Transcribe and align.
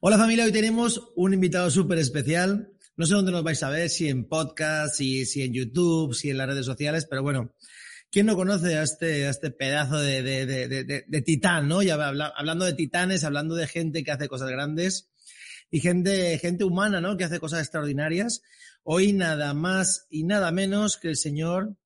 Hola 0.00 0.16
familia, 0.16 0.44
hoy 0.44 0.52
tenemos 0.52 1.10
un 1.16 1.34
invitado 1.34 1.68
súper 1.72 1.98
especial. 1.98 2.72
No 2.96 3.04
sé 3.04 3.14
dónde 3.14 3.32
nos 3.32 3.42
vais 3.42 3.60
a 3.64 3.68
ver, 3.68 3.88
si 3.88 4.06
en 4.06 4.28
podcast, 4.28 4.94
si, 4.94 5.26
si 5.26 5.42
en 5.42 5.52
YouTube, 5.52 6.14
si 6.14 6.30
en 6.30 6.38
las 6.38 6.46
redes 6.46 6.66
sociales, 6.66 7.04
pero 7.10 7.24
bueno, 7.24 7.52
¿quién 8.08 8.26
no 8.26 8.36
conoce 8.36 8.76
a 8.76 8.84
este, 8.84 9.26
a 9.26 9.30
este 9.30 9.50
pedazo 9.50 9.98
de, 9.98 10.22
de, 10.22 10.46
de, 10.46 11.04
de 11.04 11.22
titán, 11.22 11.66
no? 11.66 11.82
Ya 11.82 11.94
hablando 11.94 12.64
de 12.64 12.74
titanes, 12.74 13.24
hablando 13.24 13.56
de 13.56 13.66
gente 13.66 14.04
que 14.04 14.12
hace 14.12 14.28
cosas 14.28 14.50
grandes 14.50 15.10
y 15.68 15.80
gente, 15.80 16.38
gente 16.38 16.62
humana, 16.62 17.00
¿no? 17.00 17.16
Que 17.16 17.24
hace 17.24 17.40
cosas 17.40 17.58
extraordinarias. 17.58 18.42
Hoy 18.84 19.12
nada 19.12 19.52
más 19.52 20.06
y 20.10 20.22
nada 20.22 20.52
menos 20.52 20.96
que 20.96 21.08
el 21.08 21.16
señor 21.16 21.76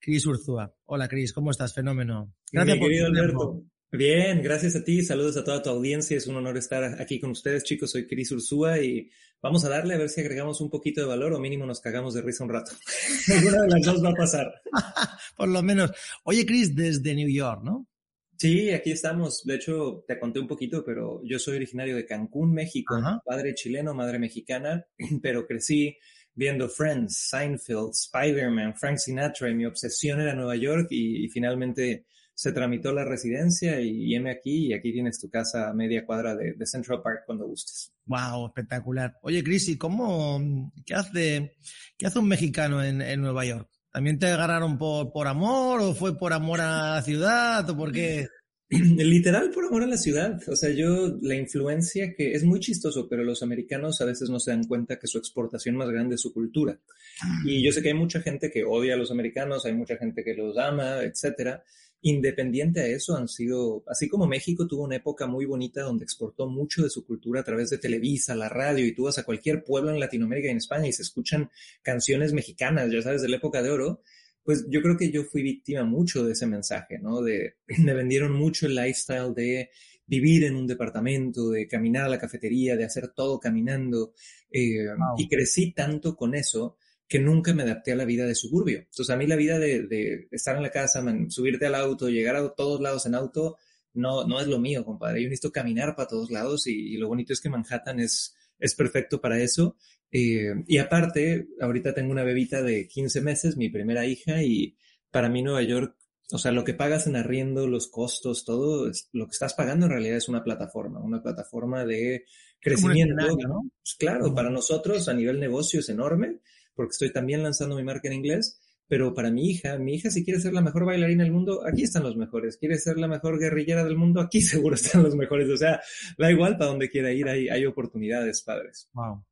Cris 0.00 0.26
Urzúa. 0.26 0.74
Hola 0.86 1.06
Cris, 1.06 1.32
¿cómo 1.32 1.52
estás? 1.52 1.72
Fenómeno. 1.72 2.34
Gracias 2.50 2.78
por 2.78 2.92
Alberto. 2.92 3.62
Bien, 3.92 4.40
gracias 4.40 4.76
a 4.76 4.84
ti, 4.84 5.02
saludos 5.02 5.36
a 5.36 5.42
toda 5.42 5.62
tu 5.62 5.68
audiencia, 5.68 6.16
es 6.16 6.28
un 6.28 6.36
honor 6.36 6.56
estar 6.56 7.02
aquí 7.02 7.18
con 7.18 7.30
ustedes 7.30 7.64
chicos, 7.64 7.90
soy 7.90 8.06
Cris 8.06 8.30
Urzúa 8.30 8.78
y 8.78 9.10
vamos 9.42 9.64
a 9.64 9.68
darle 9.68 9.94
a 9.94 9.98
ver 9.98 10.08
si 10.08 10.20
agregamos 10.20 10.60
un 10.60 10.70
poquito 10.70 11.00
de 11.00 11.08
valor 11.08 11.32
o 11.32 11.40
mínimo 11.40 11.66
nos 11.66 11.80
cagamos 11.80 12.14
de 12.14 12.22
risa 12.22 12.44
un 12.44 12.50
rato. 12.50 12.70
Alguna 13.36 13.62
de 13.62 13.68
las 13.68 13.82
dos 13.84 14.04
va 14.04 14.10
a 14.10 14.14
pasar. 14.14 14.46
Por 15.36 15.48
lo 15.48 15.60
menos. 15.64 15.90
Oye 16.22 16.46
Cris, 16.46 16.76
desde 16.76 17.16
New 17.16 17.28
York, 17.28 17.62
¿no? 17.64 17.88
Sí, 18.36 18.70
aquí 18.70 18.92
estamos. 18.92 19.42
De 19.44 19.56
hecho, 19.56 20.04
te 20.06 20.20
conté 20.20 20.38
un 20.38 20.46
poquito, 20.46 20.84
pero 20.84 21.20
yo 21.24 21.40
soy 21.40 21.56
originario 21.56 21.96
de 21.96 22.06
Cancún, 22.06 22.52
México, 22.52 22.94
padre 23.24 23.54
chileno, 23.54 23.92
madre 23.92 24.20
mexicana, 24.20 24.86
pero 25.20 25.48
crecí 25.48 25.96
viendo 26.32 26.68
Friends, 26.68 27.28
Seinfeld, 27.28 27.90
Spider-Man, 27.90 28.76
Frank 28.76 28.98
Sinatra 28.98 29.50
y 29.50 29.54
mi 29.56 29.66
obsesión 29.66 30.20
era 30.20 30.32
Nueva 30.32 30.54
York 30.54 30.86
y 30.90 31.28
finalmente 31.28 32.06
se 32.40 32.52
tramitó 32.52 32.90
la 32.90 33.04
residencia 33.04 33.82
y, 33.82 34.14
y 34.14 34.16
aquí 34.16 34.68
y 34.68 34.72
aquí 34.72 34.94
tienes 34.94 35.20
tu 35.20 35.28
casa 35.28 35.68
a 35.68 35.74
media 35.74 36.06
cuadra 36.06 36.34
de, 36.34 36.56
Central 36.64 37.02
Park 37.02 37.24
cuando 37.26 37.46
gustes. 37.46 37.92
Wow, 38.06 38.46
espectacular. 38.46 39.18
Oye, 39.20 39.44
Cris, 39.44 39.68
¿y 39.68 39.76
cómo, 39.76 40.72
qué 40.86 40.94
hace, 40.94 41.54
qué 41.98 42.06
hace 42.06 42.18
un 42.18 42.28
mexicano 42.28 42.82
en, 42.82 43.02
en 43.02 43.20
Nueva 43.20 43.44
York? 43.44 43.68
¿También 43.92 44.18
te 44.18 44.28
agarraron 44.28 44.78
por, 44.78 45.12
por 45.12 45.28
amor 45.28 45.82
o 45.82 45.94
fue 45.94 46.16
por 46.16 46.32
amor 46.32 46.62
a 46.62 46.94
la 46.94 47.02
ciudad 47.02 47.68
o 47.68 47.76
por 47.76 47.92
qué? 47.92 48.26
Literal 48.70 49.50
por 49.50 49.66
amor 49.66 49.82
a 49.82 49.86
la 49.86 49.98
ciudad. 49.98 50.40
O 50.48 50.56
sea, 50.56 50.70
yo, 50.70 51.18
la 51.20 51.34
influencia 51.34 52.14
que 52.16 52.32
es 52.32 52.42
muy 52.42 52.60
chistoso, 52.60 53.06
pero 53.06 53.22
los 53.22 53.42
americanos 53.42 54.00
a 54.00 54.06
veces 54.06 54.30
no 54.30 54.40
se 54.40 54.52
dan 54.52 54.64
cuenta 54.64 54.98
que 54.98 55.08
su 55.08 55.18
exportación 55.18 55.76
más 55.76 55.90
grande 55.90 56.14
es 56.14 56.22
su 56.22 56.32
cultura. 56.32 56.80
Ah. 57.20 57.42
Y 57.44 57.62
yo 57.62 57.70
sé 57.70 57.82
que 57.82 57.88
hay 57.88 57.94
mucha 57.94 58.22
gente 58.22 58.50
que 58.50 58.64
odia 58.64 58.94
a 58.94 58.96
los 58.96 59.10
americanos, 59.10 59.66
hay 59.66 59.74
mucha 59.74 59.98
gente 59.98 60.24
que 60.24 60.32
los 60.32 60.56
ama, 60.56 61.02
etcétera 61.02 61.62
independiente 62.02 62.80
a 62.80 62.86
eso, 62.86 63.16
han 63.16 63.28
sido, 63.28 63.84
así 63.86 64.08
como 64.08 64.26
México 64.26 64.66
tuvo 64.66 64.84
una 64.84 64.96
época 64.96 65.26
muy 65.26 65.44
bonita 65.44 65.82
donde 65.82 66.04
exportó 66.04 66.48
mucho 66.48 66.82
de 66.82 66.90
su 66.90 67.04
cultura 67.04 67.40
a 67.40 67.44
través 67.44 67.70
de 67.70 67.78
Televisa, 67.78 68.34
la 68.34 68.48
radio, 68.48 68.86
y 68.86 68.94
tú 68.94 69.04
vas 69.04 69.18
a 69.18 69.24
cualquier 69.24 69.64
pueblo 69.64 69.90
en 69.90 70.00
Latinoamérica 70.00 70.48
y 70.48 70.52
en 70.52 70.56
España 70.56 70.88
y 70.88 70.92
se 70.92 71.02
escuchan 71.02 71.50
canciones 71.82 72.32
mexicanas, 72.32 72.90
ya 72.90 73.02
sabes, 73.02 73.22
de 73.22 73.28
la 73.28 73.36
época 73.36 73.62
de 73.62 73.70
oro, 73.70 74.02
pues 74.42 74.66
yo 74.68 74.80
creo 74.80 74.96
que 74.96 75.10
yo 75.10 75.24
fui 75.24 75.42
víctima 75.42 75.84
mucho 75.84 76.24
de 76.24 76.32
ese 76.32 76.46
mensaje, 76.46 76.98
¿no? 76.98 77.20
De, 77.20 77.56
me 77.78 77.94
vendieron 77.94 78.32
mucho 78.32 78.66
el 78.66 78.74
lifestyle 78.74 79.34
de 79.34 79.70
vivir 80.06 80.44
en 80.44 80.56
un 80.56 80.66
departamento, 80.66 81.50
de 81.50 81.68
caminar 81.68 82.06
a 82.06 82.08
la 82.08 82.18
cafetería, 82.18 82.76
de 82.76 82.84
hacer 82.84 83.08
todo 83.08 83.38
caminando, 83.38 84.14
eh, 84.50 84.86
y 85.16 85.28
crecí 85.28 85.72
tanto 85.72 86.16
con 86.16 86.34
eso 86.34 86.76
que 87.10 87.18
nunca 87.18 87.52
me 87.52 87.64
adapté 87.64 87.90
a 87.90 87.96
la 87.96 88.04
vida 88.04 88.24
de 88.24 88.36
suburbio. 88.36 88.78
Entonces, 88.78 89.10
a 89.10 89.16
mí 89.16 89.26
la 89.26 89.34
vida 89.34 89.58
de, 89.58 90.28
estar 90.30 90.54
en 90.54 90.62
la 90.62 90.70
casa, 90.70 91.04
subirte 91.28 91.66
al 91.66 91.74
auto, 91.74 92.08
llegar 92.08 92.36
a 92.36 92.48
todos 92.50 92.80
lados 92.80 93.04
en 93.04 93.16
auto, 93.16 93.58
no, 93.94 94.24
no 94.28 94.40
es 94.40 94.46
lo 94.46 94.60
mío, 94.60 94.84
compadre. 94.84 95.20
Yo 95.20 95.28
necesito 95.28 95.50
caminar 95.50 95.96
para 95.96 96.06
todos 96.06 96.30
lados 96.30 96.68
y, 96.68 96.96
lo 96.98 97.08
bonito 97.08 97.32
es 97.32 97.40
que 97.40 97.50
Manhattan 97.50 97.98
es, 97.98 98.36
es 98.60 98.76
perfecto 98.76 99.20
para 99.20 99.40
eso. 99.40 99.76
Eh, 100.12 100.54
y 100.68 100.78
aparte, 100.78 101.48
ahorita 101.60 101.94
tengo 101.94 102.12
una 102.12 102.22
bebita 102.22 102.62
de 102.62 102.86
15 102.86 103.22
meses, 103.22 103.56
mi 103.56 103.70
primera 103.70 104.06
hija, 104.06 104.44
y 104.44 104.76
para 105.10 105.28
mí 105.28 105.42
Nueva 105.42 105.62
York, 105.62 105.96
o 106.30 106.38
sea, 106.38 106.52
lo 106.52 106.62
que 106.62 106.74
pagas 106.74 107.08
en 107.08 107.16
arriendo, 107.16 107.66
los 107.66 107.88
costos, 107.88 108.44
todo, 108.44 108.88
lo 109.10 109.26
que 109.26 109.32
estás 109.32 109.54
pagando 109.54 109.86
en 109.86 109.92
realidad 109.92 110.16
es 110.16 110.28
una 110.28 110.44
plataforma, 110.44 111.00
una 111.00 111.20
plataforma 111.20 111.84
de 111.84 112.24
crecimiento. 112.60 113.16
¿no? 113.48 113.68
Pues 113.82 113.96
claro, 113.98 114.32
para 114.32 114.48
nosotros 114.48 115.08
a 115.08 115.12
nivel 115.12 115.40
negocio 115.40 115.80
es 115.80 115.88
enorme 115.88 116.38
porque 116.74 116.92
estoy 116.92 117.12
también 117.12 117.42
lanzando 117.42 117.76
mi 117.76 117.84
marca 117.84 118.08
en 118.08 118.14
inglés, 118.14 118.60
pero 118.90 119.14
para 119.14 119.30
mi 119.30 119.48
hija, 119.48 119.78
mi 119.78 119.94
hija 119.94 120.10
si 120.10 120.24
quiere 120.24 120.40
ser 120.40 120.52
la 120.52 120.62
mejor 120.62 120.84
bailarina 120.84 121.22
del 121.22 121.32
mundo, 121.32 121.64
aquí 121.64 121.84
están 121.84 122.02
los 122.02 122.16
mejores. 122.16 122.56
Quiere 122.56 122.76
ser 122.76 122.98
la 122.98 123.06
mejor 123.06 123.38
guerrillera 123.38 123.84
del 123.84 123.96
mundo, 123.96 124.20
aquí 124.20 124.40
seguro 124.42 124.74
están 124.74 125.04
los 125.04 125.14
mejores. 125.14 125.48
O 125.48 125.56
sea, 125.56 125.80
da 126.18 126.30
igual 126.30 126.58
para 126.58 126.70
donde 126.70 126.90
quiera 126.90 127.12
ir, 127.12 127.28
hay, 127.28 127.48
hay 127.48 127.66
oportunidades, 127.66 128.42
padres. 128.42 128.88
Wow. 128.92 129.24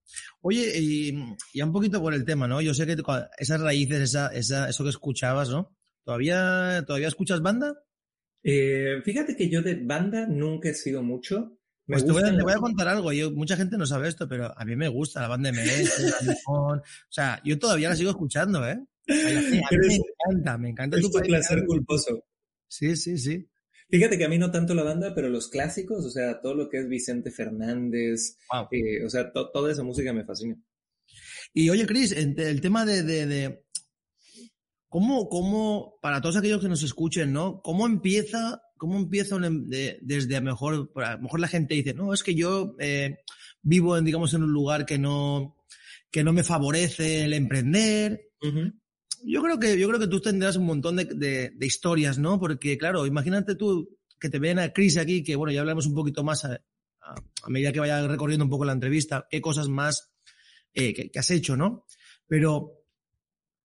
Oye, 0.43 0.78
y, 0.78 1.12
y, 1.53 1.60
un 1.60 1.72
poquito 1.72 2.00
por 2.00 2.15
el 2.15 2.25
tema, 2.25 2.47
¿no? 2.47 2.60
Yo 2.60 2.72
sé 2.72 2.87
que 2.87 2.94
esas 3.38 3.60
raíces, 3.60 4.00
esa, 4.00 4.28
esa, 4.28 4.69
eso 4.69 4.84
que 4.84 4.91
escuchabas, 4.91 5.50
¿no? 5.50 5.76
¿Todavía, 6.05 6.84
¿todavía 6.87 7.09
escuchas 7.09 7.43
banda? 7.43 7.75
Eh, 8.44 9.03
fíjate 9.05 9.37
que 9.37 9.50
yo 9.50 9.60
de 9.60 9.75
banda 9.75 10.26
nunca 10.28 10.69
he 10.69 10.75
sido 10.75 11.03
mucho. 11.03 11.58
Pues 11.88 12.04
te 12.04 12.12
voy, 12.12 12.22
a, 12.22 12.56
contar 12.59 12.87
algo. 12.87 13.12
Yo, 13.12 13.31
mucha 13.31 13.56
gente 13.56 13.78
no 13.78 13.87
sabe 13.87 14.09
esto, 14.09 14.28
pero 14.28 14.53
a 14.54 14.65
mí 14.66 14.76
me 14.76 14.88
gusta 14.88 15.22
la 15.22 15.28
banda 15.28 15.50
MS, 15.50 16.37
o 16.47 16.82
sea, 17.09 17.41
yo 17.43 17.59
todavía 17.59 17.88
la 17.88 17.97
sigo 17.97 18.10
escuchando, 18.10 18.66
¿eh? 18.69 18.78
me 19.06 19.94
encanta, 19.97 20.59
me 20.59 20.69
encanta. 20.69 20.99
Es 20.99 21.10
tu 21.10 21.19
placer 21.19 21.65
culposo. 21.65 22.26
Sí, 22.69 22.94
sí, 22.94 23.16
sí. 23.16 23.49
Fíjate 23.88 24.19
que 24.19 24.26
a 24.26 24.28
mí 24.28 24.37
no 24.37 24.50
tanto 24.50 24.75
la 24.75 24.82
banda, 24.82 25.15
pero 25.15 25.31
los 25.31 25.49
clásicos, 25.49 26.04
o 26.04 26.10
sea, 26.10 26.43
todo 26.43 26.54
lo 26.54 26.69
que 26.69 26.76
es 26.76 26.88
Vicente 26.88 27.31
Fernández, 27.31 28.37
eh, 28.70 29.03
o 29.03 29.09
sea, 29.09 29.32
toda 29.32 29.72
esa 29.72 29.82
música 29.82 30.12
me 30.12 30.26
fascina. 30.26 30.56
Y 31.55 31.70
oye, 31.70 31.87
Cris, 31.87 32.12
el 32.12 32.60
tema 32.60 32.84
de, 32.84 33.03
de, 33.03 33.26
de, 33.26 33.65
¿cómo, 34.91 35.31
cómo, 35.31 35.99
para 36.03 36.20
todos 36.20 36.37
aquellos 36.37 36.60
que 36.60 36.69
nos 36.69 36.82
escuchen, 36.82 37.32
¿no? 37.32 37.62
¿Cómo 37.62 37.87
empieza 37.87 38.60
¿Cómo 38.78 38.97
empieza 38.97 39.37
desde 39.39 40.37
a 40.37 40.41
mejor, 40.41 40.91
a 40.97 41.16
lo 41.16 41.22
mejor 41.22 41.41
la 41.41 41.49
gente 41.49 41.75
dice, 41.75 41.94
no, 41.94 42.15
es 42.15 42.22
que 42.22 42.34
yo 42.34 42.77
eh, 42.78 43.19
vivo 43.62 43.97
en, 43.97 44.05
digamos, 44.05 44.33
en 44.34 44.44
un 44.44 44.53
lugar 44.53 44.87
que 44.87 44.99
no, 44.99 45.56
que 46.11 46.25
no 46.25 46.33
me 46.33 46.44
favorece 46.44 47.25
el 47.25 47.34
emprender. 47.34 48.31
Yo 49.25 49.43
creo 49.43 49.59
que, 49.59 49.78
yo 49.78 49.88
creo 49.88 50.00
que 50.00 50.06
tú 50.06 50.21
tendrás 50.21 50.56
un 50.56 50.67
montón 50.67 50.97
de, 50.97 51.05
de, 51.55 51.67
historias, 51.67 52.19
¿no? 52.19 52.38
Porque, 52.38 52.78
claro, 52.78 53.06
imagínate 53.06 53.56
tú 53.56 53.99
que 54.19 54.31
te 54.31 54.38
ven 54.38 54.59
a 54.59 54.72
Chris 54.72 54.97
aquí, 54.97 55.22
que 55.22 55.37
bueno, 55.37 55.53
ya 55.53 55.61
hablamos 55.61 55.87
un 55.87 55.94
poquito 55.94 56.25
más 56.25 56.44
a, 56.44 56.61
medida 57.47 57.72
que 57.72 57.81
vaya 57.81 58.06
recorriendo 58.06 58.44
un 58.44 58.50
poco 58.50 58.65
la 58.65 58.72
entrevista, 58.72 59.27
qué 59.31 59.41
cosas 59.41 59.69
más 59.69 60.11
eh, 60.75 61.11
que, 61.11 61.19
has 61.19 61.31
hecho, 61.31 61.56
¿no? 61.56 61.84
Pero, 62.27 62.84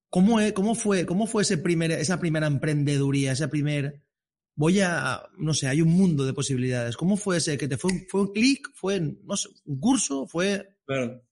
¿cómo, 0.09 0.40
cómo, 0.53 0.75
fue, 0.75 1.06
¿cómo 1.06 1.28
fue 1.28 1.44
ese 1.44 1.57
primer, 1.57 1.91
esa 1.91 2.19
primera 2.19 2.47
emprendeduría, 2.47 3.34
ese 3.34 3.47
primer 3.47 4.02
voy 4.56 4.80
a, 4.81 5.24
no 5.38 5.53
sé, 5.53 5.68
hay 5.68 5.81
un 5.81 5.90
mundo 5.90 6.25
de 6.25 6.34
posibilidades. 6.34 6.97
¿Cómo 6.97 7.18
fue 7.18 7.38
ese 7.38 7.58
que 7.58 7.68
te 7.68 7.78
fue, 7.78 8.06
fue 8.09 8.22
un 8.22 8.34
clic? 8.34 8.69
¿Fue, 8.74 9.00
no 9.00 9.38
sé, 9.38 9.50
un 9.66 9.80
curso? 9.80 10.28
¿Fue...? 10.28 10.78
Claro. 10.86 11.24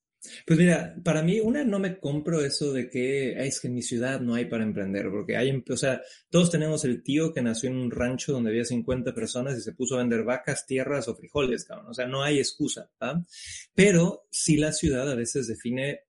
Pues 0.46 0.60
mira, 0.60 0.96
para 1.04 1.24
mí, 1.24 1.40
una, 1.40 1.64
no 1.64 1.80
me 1.80 2.00
compro 2.00 2.42
eso 2.42 2.72
de 2.74 2.90
que 2.90 3.34
es 3.44 3.60
que 3.60 3.68
en 3.68 3.74
mi 3.74 3.82
ciudad 3.82 4.22
no 4.22 4.36
hay 4.36 4.46
para 4.46 4.64
emprender, 4.64 5.10
porque 5.10 5.36
hay, 5.36 5.64
o 5.68 5.78
sea, 5.78 6.00
todos 6.30 6.52
tenemos 6.52 6.86
el 6.86 7.02
tío 7.02 7.34
que 7.34 7.42
nació 7.42 7.72
en 7.72 7.78
un 7.78 7.90
rancho 7.90 8.32
donde 8.32 8.52
había 8.52 8.64
50 8.64 9.16
personas 9.16 9.58
y 9.58 9.62
se 9.62 9.74
puso 9.74 9.96
a 9.96 10.00
vender 10.00 10.24
vacas, 10.24 10.68
tierras 10.68 11.08
o 11.08 11.16
frijoles, 11.16 11.66
cabrón. 11.66 11.88
O 11.90 11.94
sea, 11.96 12.06
no 12.06 12.22
hay 12.22 12.38
excusa, 12.38 12.92
¿va? 13.02 13.26
Pero 13.74 14.28
si 14.30 14.58
la 14.58 14.74
ciudad 14.74 15.10
a 15.10 15.16
veces 15.16 15.48
define 15.48 16.02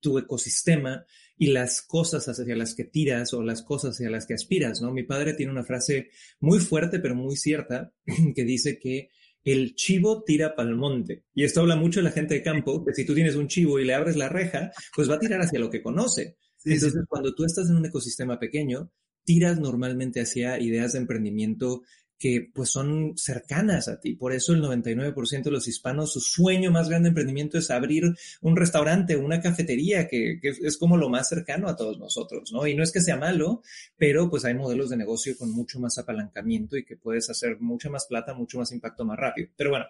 tu 0.00 0.18
ecosistema 0.18 1.04
y 1.36 1.48
las 1.48 1.82
cosas 1.82 2.28
hacia 2.28 2.56
las 2.56 2.74
que 2.74 2.84
tiras 2.84 3.32
o 3.34 3.42
las 3.42 3.62
cosas 3.62 3.94
hacia 3.94 4.10
las 4.10 4.26
que 4.26 4.34
aspiras, 4.34 4.82
¿no? 4.82 4.92
Mi 4.92 5.04
padre 5.04 5.34
tiene 5.34 5.52
una 5.52 5.64
frase 5.64 6.10
muy 6.40 6.58
fuerte 6.58 6.98
pero 6.98 7.14
muy 7.14 7.36
cierta 7.36 7.92
que 8.34 8.44
dice 8.44 8.78
que 8.78 9.10
el 9.44 9.74
chivo 9.74 10.24
tira 10.24 10.54
pa'l 10.54 10.74
monte. 10.74 11.24
Y 11.34 11.44
esto 11.44 11.60
habla 11.60 11.76
mucho 11.76 12.00
de 12.00 12.04
la 12.04 12.10
gente 12.10 12.34
de 12.34 12.42
campo, 12.42 12.84
que 12.84 12.94
si 12.94 13.06
tú 13.06 13.14
tienes 13.14 13.36
un 13.36 13.48
chivo 13.48 13.78
y 13.78 13.84
le 13.84 13.94
abres 13.94 14.16
la 14.16 14.28
reja, 14.28 14.72
pues 14.94 15.08
va 15.08 15.14
a 15.14 15.20
tirar 15.20 15.40
hacia 15.40 15.60
lo 15.60 15.70
que 15.70 15.82
conoce. 15.82 16.36
Entonces, 16.64 17.04
cuando 17.08 17.34
tú 17.34 17.44
estás 17.44 17.68
en 17.70 17.76
un 17.76 17.86
ecosistema 17.86 18.38
pequeño, 18.38 18.90
tiras 19.24 19.58
normalmente 19.58 20.20
hacia 20.20 20.60
ideas 20.60 20.92
de 20.92 20.98
emprendimiento 20.98 21.82
que 22.18 22.50
pues 22.52 22.70
son 22.70 23.16
cercanas 23.16 23.88
a 23.88 24.00
ti. 24.00 24.14
Por 24.14 24.32
eso 24.32 24.52
el 24.52 24.62
99% 24.62 25.44
de 25.44 25.50
los 25.50 25.68
hispanos, 25.68 26.12
su 26.12 26.20
sueño 26.20 26.70
más 26.72 26.88
grande 26.88 27.06
de 27.06 27.10
emprendimiento 27.10 27.58
es 27.58 27.70
abrir 27.70 28.14
un 28.40 28.56
restaurante, 28.56 29.16
una 29.16 29.40
cafetería, 29.40 30.08
que, 30.08 30.40
es 30.42 30.76
como 30.76 30.96
lo 30.96 31.08
más 31.08 31.28
cercano 31.28 31.68
a 31.68 31.76
todos 31.76 31.98
nosotros, 31.98 32.52
¿no? 32.52 32.66
Y 32.66 32.74
no 32.74 32.82
es 32.82 32.90
que 32.90 33.00
sea 33.00 33.16
malo, 33.16 33.62
pero 33.96 34.28
pues 34.28 34.44
hay 34.44 34.54
modelos 34.54 34.90
de 34.90 34.96
negocio 34.96 35.36
con 35.38 35.52
mucho 35.52 35.78
más 35.78 35.96
apalancamiento 35.98 36.76
y 36.76 36.84
que 36.84 36.96
puedes 36.96 37.30
hacer 37.30 37.60
mucha 37.60 37.88
más 37.88 38.06
plata, 38.06 38.34
mucho 38.34 38.58
más 38.58 38.72
impacto 38.72 39.04
más 39.04 39.18
rápido. 39.18 39.48
Pero 39.56 39.70
bueno, 39.70 39.86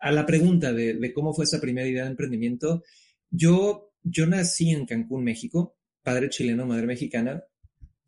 a 0.00 0.10
la 0.10 0.26
pregunta 0.26 0.72
de, 0.72 0.94
de 0.94 1.12
cómo 1.12 1.32
fue 1.32 1.44
esa 1.44 1.60
primera 1.60 1.86
idea 1.86 2.04
de 2.04 2.10
emprendimiento, 2.10 2.82
yo, 3.30 3.92
yo 4.02 4.26
nací 4.26 4.70
en 4.70 4.86
Cancún, 4.86 5.22
México, 5.22 5.76
padre 6.02 6.30
chileno, 6.30 6.66
madre 6.66 6.86
mexicana, 6.86 7.44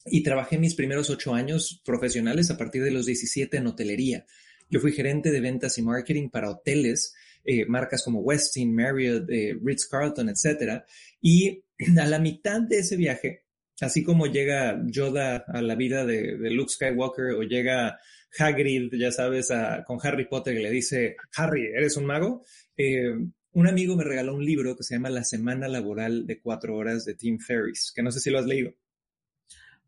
y 0.07 0.23
trabajé 0.23 0.59
mis 0.59 0.75
primeros 0.75 1.11
ocho 1.11 1.35
años 1.35 1.81
profesionales 1.85 2.51
a 2.51 2.57
partir 2.57 2.83
de 2.83 2.91
los 2.91 3.07
17 3.07 3.57
en 3.57 3.67
hotelería. 3.67 4.27
Yo 4.69 4.81
fui 4.81 4.93
gerente 4.93 5.31
de 5.31 5.41
ventas 5.41 5.79
y 5.79 5.83
marketing 5.83 6.31
para 6.31 6.51
hoteles 6.51 7.15
eh, 7.45 7.67
marcas 7.67 8.05
como 8.05 8.21
Westin, 8.21 8.75
Marriott, 8.75 9.29
eh, 9.29 9.57
Ritz 9.63 9.87
Carlton, 9.87 10.29
etc. 10.29 10.83
Y 11.21 11.65
a 12.01 12.07
la 12.07 12.19
mitad 12.19 12.61
de 12.61 12.79
ese 12.79 12.97
viaje, 12.97 13.45
así 13.81 14.03
como 14.03 14.27
llega 14.27 14.81
Yoda 14.87 15.45
a 15.49 15.61
la 15.61 15.75
vida 15.75 16.07
de, 16.07 16.37
Luke 16.51 16.73
Skywalker 16.73 17.33
o 17.35 17.43
llega 17.43 17.99
Hagrid, 18.39 18.95
ya 18.95 19.11
sabes, 19.11 19.49
con 19.87 19.99
Harry 20.03 20.27
Potter 20.27 20.57
y 20.57 20.63
le 20.63 20.71
dice, 20.71 21.17
Harry, 21.37 21.67
¿eres 21.67 21.97
un 21.97 22.07
mago? 22.07 22.45
Eh, 22.77 23.13
un 23.55 23.69
amigo 23.69 23.97
me 23.97 24.05
regaló 24.05 24.35
un 24.35 24.45
libro 24.45 24.77
que 24.77 24.85
se 24.85 24.95
llama 24.95 25.11
La 25.11 25.25
Semana 25.25 25.69
Laboral 25.69 26.27
de 26.27 26.41
Cuatro 26.41 26.77
Horas 26.77 27.05
de 27.05 27.15
Tim 27.15 27.39
Ferriss, 27.39 27.93
que 27.95 28.03
no 28.03 28.11
sé 28.11 28.21
si 28.21 28.31
lo 28.31 28.39
has 28.39 28.47
leído. 28.47 28.75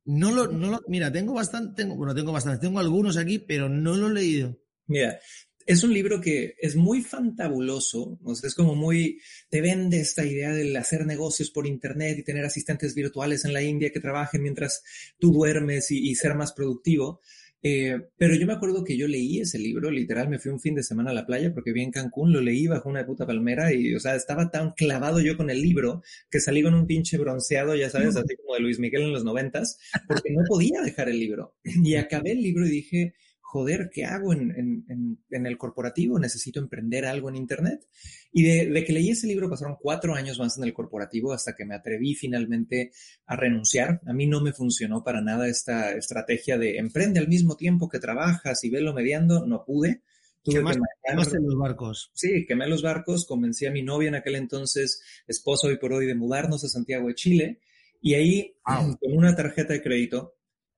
No 0.07 0.31
lo, 0.33 0.49
no 0.49 0.71
lo, 0.71 0.83
mira, 0.87 1.11
tengo 1.11 1.35
bastante, 1.35 1.83
tengo, 1.83 1.97
bueno, 1.97 2.15
tengo 2.15 2.33
bastante, 2.33 2.67
tengo 2.67 2.79
algunos 2.79 3.17
aquí, 3.17 3.39
pero 3.39 3.69
no 3.69 3.97
lo 3.97 4.09
he 4.09 4.13
leído. 4.13 4.59
Mira, 4.87 5.19
es 5.67 5.83
un 5.83 5.95
libro 5.95 6.21
que 6.21 6.57
es 6.61 6.77
muy 6.77 7.03
fantabuloso, 7.03 8.19
o 8.23 8.35
sea, 8.35 8.49
es 8.49 8.55
como 8.55 8.75
muy, 8.75 9.21
te 9.49 9.63
vende 9.63 10.01
esta 10.01 10.25
idea 10.25 10.53
de 10.53 10.77
hacer 10.77 11.07
negocios 11.07 11.51
por 11.51 11.67
internet 11.67 12.19
y 12.19 12.23
tener 12.23 12.45
asistentes 12.45 12.95
virtuales 12.95 13.45
en 13.47 13.55
la 13.55 13.63
India 13.63 13.91
que 13.91 14.01
trabajen 14.01 14.43
mientras 14.43 14.83
tú 15.19 15.33
duermes 15.33 15.91
y 15.91 16.15
ser 16.15 16.35
más 16.35 16.53
productivo. 16.53 17.21
Eh, 17.67 17.99
pero 18.19 18.35
yo 18.35 18.47
me 18.47 18.53
acuerdo 18.53 18.85
que 18.85 18.95
yo 18.99 19.09
leí 19.09 19.41
ese 19.41 19.59
libro, 19.59 19.91
literal, 19.91 20.29
me 20.29 20.39
fui 20.39 20.53
un 20.53 20.61
fin 20.61 20.75
de 20.75 20.83
semana 20.83 21.13
a 21.13 21.15
la 21.15 21.25
playa 21.25 21.55
porque 21.55 21.73
vi 21.73 21.83
en 21.83 21.91
Cancún, 21.91 22.31
lo 22.31 22.43
leí 22.43 22.67
bajo 22.67 22.91
una 22.91 23.07
puta 23.07 23.27
palmera 23.27 23.73
y, 23.73 23.95
o 23.95 24.01
sea, 24.01 24.15
estaba 24.17 24.51
tan 24.51 24.73
clavado 24.73 25.19
yo 25.19 25.35
con 25.39 25.49
el 25.49 25.63
libro 25.63 26.03
que 26.31 26.41
salí 26.41 26.63
con 26.63 26.75
un 26.75 26.87
pinche 26.87 27.17
bronceado, 27.17 27.75
ya 27.75 27.89
sabes, 27.89 28.17
así 28.17 28.37
como 28.37 28.55
de 28.55 28.61
Luis 28.61 28.79
Miguel 28.79 29.05
en 29.05 29.13
los 29.15 29.25
noventas, 29.25 29.79
porque 30.07 30.31
no 30.31 30.43
podía 30.47 30.83
dejar 30.83 31.09
el 31.09 31.19
libro. 31.19 31.57
Y 31.85 31.95
acabé 31.97 32.33
el 32.33 32.43
libro 32.43 32.67
y 32.67 32.71
dije, 32.71 33.15
joder, 33.55 33.89
¿qué 33.89 34.05
hago 34.05 34.33
en, 34.33 35.17
el 35.31 35.57
corporativo? 35.57 36.19
Necesito 36.19 36.59
emprender 36.59 37.07
algo 37.07 37.29
en 37.29 37.37
Internet. 37.37 37.87
Y 38.33 38.43
de, 38.43 38.85
que 38.85 38.93
leí 38.93 39.11
ese 39.11 39.29
libro 39.29 39.49
pasaron 39.49 39.77
cuatro 39.81 40.13
años 40.13 40.41
más 40.41 40.59
en 40.59 40.65
el 40.65 40.75
corporativo 40.75 41.33
hasta 41.33 41.55
que 41.55 41.65
me 41.65 41.77
atreví 41.77 42.17
finalmente 42.17 42.91
a 43.27 43.37
renunciar. 43.37 44.01
A 44.09 44.13
mí 44.13 44.27
no 44.27 44.41
me 44.41 44.53
funcionó 44.53 45.05
para 45.05 45.21
nada 45.21 45.47
esta 45.47 45.93
estrategia 45.93 46.59
de 46.59 46.79
emprende 46.79 47.21
al 47.21 47.29
mismo 47.29 47.57
tiempo 47.57 47.89
que 47.89 48.01
trabajas 48.01 48.65
y 48.65 48.71
velo 48.71 48.93
mediando. 48.93 49.47
No 49.47 49.65
pude. 49.65 50.03
Tuve 50.43 50.59
quemaste 51.05 51.39
los 51.41 51.57
barcos. 51.57 52.11
Sí, 52.13 52.47
quemé 52.49 52.67
los 52.67 52.83
barcos, 52.83 53.25
convencí 53.25 53.67
a 53.67 53.71
mi 53.71 53.85
novia 53.85 54.09
en 54.09 54.17
aquel 54.17 54.35
entonces, 54.35 55.01
esposo 55.29 55.69
hoy 55.69 55.79
por 55.79 55.93
hoy, 55.93 56.07
de 56.07 56.17
mudarnos 56.17 56.65
a 56.65 56.69
Santiago 56.69 57.07
de 57.07 57.15
Chile. 57.15 57.61
Y 58.01 58.15
ahí, 58.15 58.57
con 58.65 59.17
una 59.17 59.37
tarjeta 59.37 59.75
de 59.75 59.81
crédito, 59.81 60.35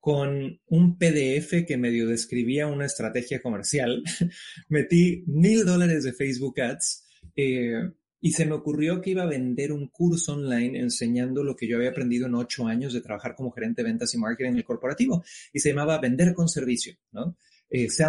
con 0.07 0.61
un 0.69 0.99
PDF 0.99 1.67
que 1.67 1.77
medio 1.77 2.07
describía 2.07 2.69
una 2.69 2.87
estrategia 2.87 3.43
comercial. 3.43 4.05
Metí 4.69 5.25
mil 5.27 5.65
dólares 5.65 6.05
de 6.05 6.13
Facebook 6.13 6.61
Ads 6.61 7.05
eh, 7.35 7.91
y 8.21 8.31
se 8.31 8.47
me 8.47 8.53
ocurrió 8.53 9.01
que 9.01 9.11
iba 9.11 9.25
a 9.25 9.27
vender 9.27 9.73
un 9.73 9.89
curso 9.89 10.35
online 10.35 10.79
enseñando 10.79 11.43
lo 11.43 11.57
que 11.57 11.67
yo 11.67 11.77
había 11.77 11.91
aprendido 11.91 12.29
en 12.29 12.37
ocho 12.37 12.69
años 12.69 12.93
de 12.93 13.01
trabajar 13.01 13.35
como 13.35 13.51
gerente 13.51 13.83
de 13.83 13.89
ventas 13.89 14.15
y 14.15 14.19
marketing 14.19 14.51
en 14.51 14.57
el 14.59 14.65
corporativo. 14.65 15.25
Y 15.53 15.59
se 15.59 15.71
llamaba 15.71 15.99
Vender 15.99 16.35
con 16.35 16.49
Servicio, 16.49 16.95
¿no? 17.11 17.37
Eh, 17.69 17.89
¿Qué, 17.89 18.05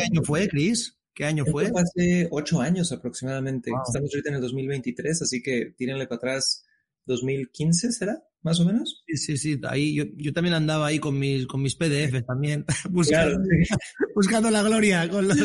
año 0.00 0.22
fue, 0.24 0.48
Chris? 0.48 0.96
¿Qué 1.12 1.26
año 1.26 1.44
fue? 1.44 1.70
hace 1.74 2.28
ocho 2.30 2.62
años 2.62 2.92
aproximadamente. 2.92 3.70
Estamos 3.86 4.10
ahorita 4.10 4.30
en 4.30 4.36
el 4.36 4.40
2023, 4.40 5.20
así 5.20 5.42
que 5.42 5.74
tírenle 5.76 6.06
para 6.06 6.16
atrás. 6.16 6.64
¿2015 7.10 7.90
será? 7.90 8.22
más 8.42 8.58
o 8.60 8.64
menos. 8.64 9.04
Sí, 9.06 9.16
sí, 9.16 9.36
sí. 9.36 9.60
Ahí 9.68 9.94
yo, 9.94 10.04
yo 10.16 10.32
también 10.32 10.54
andaba 10.54 10.86
ahí 10.86 10.98
con 10.98 11.18
mis, 11.18 11.46
con 11.46 11.62
mis 11.62 11.76
PDFs 11.76 12.24
también, 12.24 12.64
buscando, 12.90 13.38
buscando 14.14 14.50
la 14.50 14.62
gloria 14.62 15.08
con 15.08 15.28
los, 15.28 15.38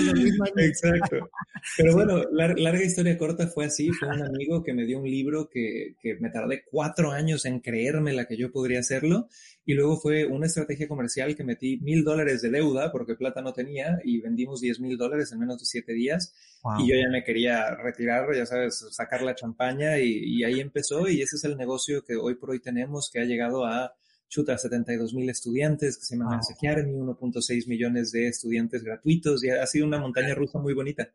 Exacto. 0.58 1.30
Pero 1.78 1.94
bueno, 1.94 2.24
larga 2.32 2.84
historia 2.84 3.18
corta 3.18 3.48
fue 3.48 3.66
así. 3.66 3.90
Fue 3.90 4.08
un 4.08 4.24
amigo 4.24 4.64
que 4.64 4.74
me 4.74 4.86
dio 4.86 5.00
un 5.00 5.10
libro 5.10 5.50
que, 5.50 5.96
que 6.00 6.16
me 6.20 6.30
tardé 6.30 6.64
cuatro 6.70 7.12
años 7.12 7.46
en 7.46 7.60
creerme 7.60 8.14
la 8.14 8.26
que 8.26 8.38
yo 8.38 8.52
podría 8.52 8.80
hacerlo. 8.80 9.28
Y 9.66 9.74
luego 9.74 9.98
fue 9.98 10.26
una 10.26 10.46
estrategia 10.46 10.88
comercial 10.88 11.36
que 11.36 11.44
metí 11.44 11.78
mil 11.78 12.04
dólares 12.04 12.42
de 12.42 12.52
deuda 12.52 12.92
porque 12.92 13.16
plata 13.16 13.42
no 13.42 13.52
tenía 13.52 14.00
y 14.04 14.22
vendimos 14.22 14.62
diez 14.62 14.80
mil 14.80 14.98
dólares 14.98 15.32
en 15.32 15.40
menos 15.40 15.60
de 15.60 15.66
siete 15.66 15.94
días. 15.94 16.36
Y 16.80 16.90
yo 16.90 16.96
ya 16.96 17.10
me 17.12 17.24
quería 17.24 17.76
retirar, 17.76 18.28
ya 18.36 18.46
sabes, 18.46 18.86
sacar 18.92 19.22
la 19.24 19.36
champaña 19.36 19.98
y, 20.00 20.40
y 20.40 20.44
ahí 20.44 20.60
empezó. 20.60 21.08
Y 21.08 21.22
ese 21.22 21.36
es 21.38 21.44
el 21.44 21.58
negocio 21.58 22.04
que 22.04 22.16
hoy 22.16 22.36
por 22.36 22.52
hoy 22.52 22.60
tenemos 22.60 23.10
que 23.12 23.20
ha 23.20 23.26
llegado 23.26 23.66
a 23.66 23.96
chuta 24.30 24.58
72 24.58 25.14
mil 25.14 25.30
estudiantes 25.30 25.98
que 25.98 26.06
se 26.06 26.18
llaman. 26.18 26.40
Academy, 26.40 26.94
1.6 26.94 27.68
millones 27.68 28.12
de 28.12 28.28
estudiantes 28.28 28.84
gratuitos 28.84 29.44
y 29.44 29.50
ha 29.50 29.66
sido 29.66 29.86
una 29.88 30.00
montaña 30.00 30.36
rusa 30.36 30.60
muy 30.60 30.74
bonita. 30.74 31.10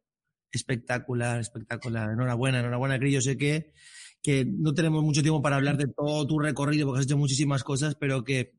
Espectacular, 0.53 1.41
espectacular. 1.41 2.11
Enhorabuena, 2.11 2.61
enhorabuena, 2.61 2.99
Cris. 2.99 3.15
Yo 3.15 3.21
sé 3.21 3.37
que, 3.37 3.73
que 4.23 4.45
no 4.45 4.75
tenemos 4.75 5.03
mucho 5.03 5.23
tiempo 5.23 5.43
para 5.43 5.57
hablar 5.57 5.77
de 5.77 5.89
todo 5.89 6.27
tu 6.27 6.39
recorrido 6.39 6.87
porque 6.87 7.01
has 7.01 7.07
hecho 7.07 7.17
muchísimas 7.17 7.65
cosas, 7.65 7.95
pero 7.95 8.25
que 8.25 8.55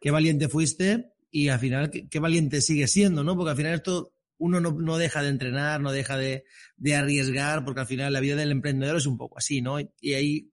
qué 0.00 0.10
valiente 0.10 0.48
fuiste 0.48 1.12
y 1.30 1.48
al 1.48 1.58
final 1.58 1.90
qué, 1.90 2.18
valiente 2.18 2.60
sigue 2.60 2.88
siendo, 2.88 3.24
¿no? 3.24 3.36
Porque 3.36 3.50
al 3.50 3.56
final 3.56 3.74
esto 3.74 4.12
uno 4.38 4.60
no, 4.60 4.72
no 4.72 4.98
deja 4.98 5.22
de 5.22 5.30
entrenar, 5.30 5.80
no 5.80 5.92
deja 5.92 6.16
de, 6.16 6.44
de, 6.76 6.94
arriesgar, 6.94 7.64
porque 7.64 7.80
al 7.80 7.86
final 7.86 8.12
la 8.12 8.20
vida 8.20 8.36
del 8.36 8.50
emprendedor 8.50 8.96
es 8.96 9.06
un 9.06 9.16
poco 9.16 9.38
así, 9.38 9.62
¿no? 9.62 9.80
Y 9.80 10.14
ahí 10.14 10.50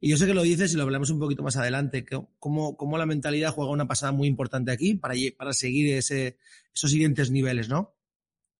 y 0.00 0.10
yo 0.10 0.16
sé 0.16 0.26
que 0.26 0.34
lo 0.34 0.42
dices 0.42 0.72
y 0.72 0.76
lo 0.76 0.82
hablamos 0.82 1.10
un 1.10 1.18
poquito 1.18 1.42
más 1.42 1.56
adelante, 1.56 2.04
que 2.04 2.20
cómo, 2.38 2.76
cómo 2.76 2.98
la 2.98 3.06
mentalidad 3.06 3.52
juega 3.52 3.70
una 3.70 3.88
pasada 3.88 4.12
muy 4.12 4.28
importante 4.28 4.70
aquí 4.70 4.94
para, 4.94 5.14
para 5.36 5.52
seguir 5.52 5.94
ese, 5.94 6.38
esos 6.74 6.90
siguientes 6.90 7.30
niveles, 7.30 7.68
¿no? 7.68 7.96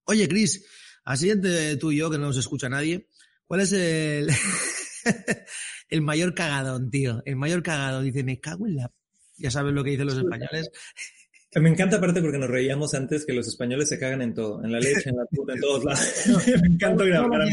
Oye, 0.04 0.28
Cris, 0.28 0.64
así 1.04 1.30
entre 1.30 1.76
tú 1.76 1.92
y 1.92 1.98
yo, 1.98 2.10
que 2.10 2.18
no 2.18 2.26
nos 2.26 2.38
escucha 2.38 2.68
nadie, 2.68 3.08
¿cuál 3.46 3.60
es 3.60 3.72
el, 3.72 4.30
el 5.88 6.02
mayor 6.02 6.34
cagadón, 6.34 6.90
tío? 6.90 7.22
El 7.24 7.36
mayor 7.36 7.62
cagadón. 7.62 8.04
Dice, 8.04 8.24
me 8.24 8.40
cago 8.40 8.66
en 8.66 8.76
la... 8.76 8.92
Ya 9.38 9.50
sabes 9.50 9.72
lo 9.72 9.84
que 9.84 9.90
dicen 9.90 10.06
los 10.06 10.18
españoles. 10.18 10.70
Me 11.54 11.70
encanta 11.70 11.96
aparte 11.96 12.20
porque 12.20 12.36
nos 12.36 12.50
reíamos 12.50 12.92
antes 12.92 13.24
que 13.24 13.32
los 13.32 13.48
españoles 13.48 13.88
se 13.88 13.98
cagan 13.98 14.20
en 14.20 14.34
todo, 14.34 14.62
en 14.62 14.70
la 14.70 14.78
leche, 14.78 15.08
en 15.08 15.16
la 15.16 15.24
puta, 15.24 15.54
en 15.54 15.60
todos 15.60 15.84
lados. 15.84 16.46
me 16.62 16.74
encanta 16.74 17.04
grabar. 17.04 17.48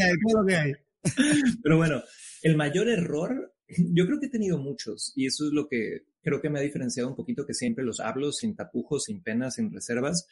Pero 1.62 1.76
bueno, 1.78 2.02
el 2.42 2.54
mayor 2.54 2.88
error 2.88 3.54
yo 3.66 4.06
creo 4.06 4.20
que 4.20 4.26
he 4.26 4.30
tenido 4.30 4.58
muchos 4.58 5.12
y 5.16 5.26
eso 5.26 5.46
es 5.46 5.52
lo 5.52 5.68
que 5.68 6.02
creo 6.22 6.40
que 6.40 6.50
me 6.50 6.58
ha 6.58 6.62
diferenciado 6.62 7.08
un 7.08 7.16
poquito, 7.16 7.46
que 7.46 7.54
siempre 7.54 7.84
los 7.84 8.00
hablo 8.00 8.32
sin 8.32 8.54
tapujos, 8.54 9.04
sin 9.04 9.22
penas, 9.22 9.54
sin 9.54 9.72
reservas, 9.72 10.26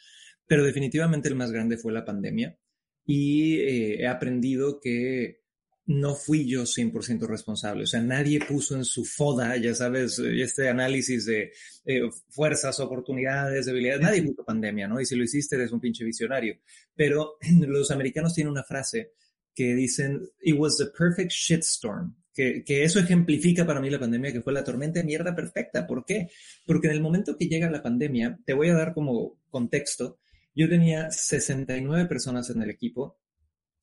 pero 0.45 0.63
definitivamente 0.63 1.29
el 1.29 1.35
más 1.35 1.51
grande 1.51 1.77
fue 1.77 1.93
la 1.93 2.05
pandemia 2.05 2.57
y 3.05 3.59
eh, 3.59 4.01
he 4.01 4.07
aprendido 4.07 4.79
que 4.79 5.42
no 5.85 6.15
fui 6.15 6.47
yo 6.47 6.63
100% 6.63 7.27
responsable, 7.27 7.83
o 7.83 7.87
sea, 7.87 8.01
nadie 8.01 8.39
puso 8.39 8.75
en 8.75 8.85
su 8.85 9.03
foda, 9.03 9.57
ya 9.57 9.75
sabes, 9.75 10.17
este 10.19 10.69
análisis 10.69 11.25
de 11.25 11.51
eh, 11.85 12.09
fuerzas, 12.29 12.79
oportunidades, 12.79 13.65
debilidades, 13.65 14.01
nadie 14.01 14.23
puso 14.23 14.45
pandemia, 14.45 14.87
¿no? 14.87 15.01
Y 15.01 15.05
si 15.05 15.15
lo 15.15 15.23
hiciste 15.23 15.55
eres 15.55 15.71
un 15.71 15.81
pinche 15.81 16.05
visionario, 16.05 16.57
pero 16.95 17.37
los 17.67 17.91
americanos 17.91 18.33
tienen 18.33 18.51
una 18.51 18.63
frase 18.63 19.11
que 19.53 19.75
dicen, 19.75 20.21
it 20.41 20.55
was 20.57 20.77
the 20.77 20.87
perfect 20.97 21.31
shitstorm, 21.31 22.15
que, 22.33 22.63
eso 22.83 22.99
ejemplifica 22.99 23.65
para 23.65 23.79
mí 23.79 23.89
la 23.89 23.99
pandemia, 23.99 24.31
que 24.31 24.41
fue 24.41 24.53
la 24.53 24.63
tormenta 24.63 24.99
de 24.99 25.05
mierda 25.05 25.35
perfecta. 25.35 25.85
¿Por 25.85 26.05
qué? 26.05 26.29
Porque 26.65 26.87
en 26.87 26.93
el 26.93 27.01
momento 27.01 27.37
que 27.37 27.47
llega 27.47 27.69
la 27.69 27.83
pandemia, 27.83 28.39
te 28.45 28.53
voy 28.53 28.69
a 28.69 28.73
dar 28.73 28.93
como 28.93 29.39
contexto, 29.49 30.19
yo 30.55 30.69
tenía 30.69 31.11
69 31.11 32.07
personas 32.07 32.49
en 32.49 32.61
el 32.61 32.69
equipo, 32.69 33.17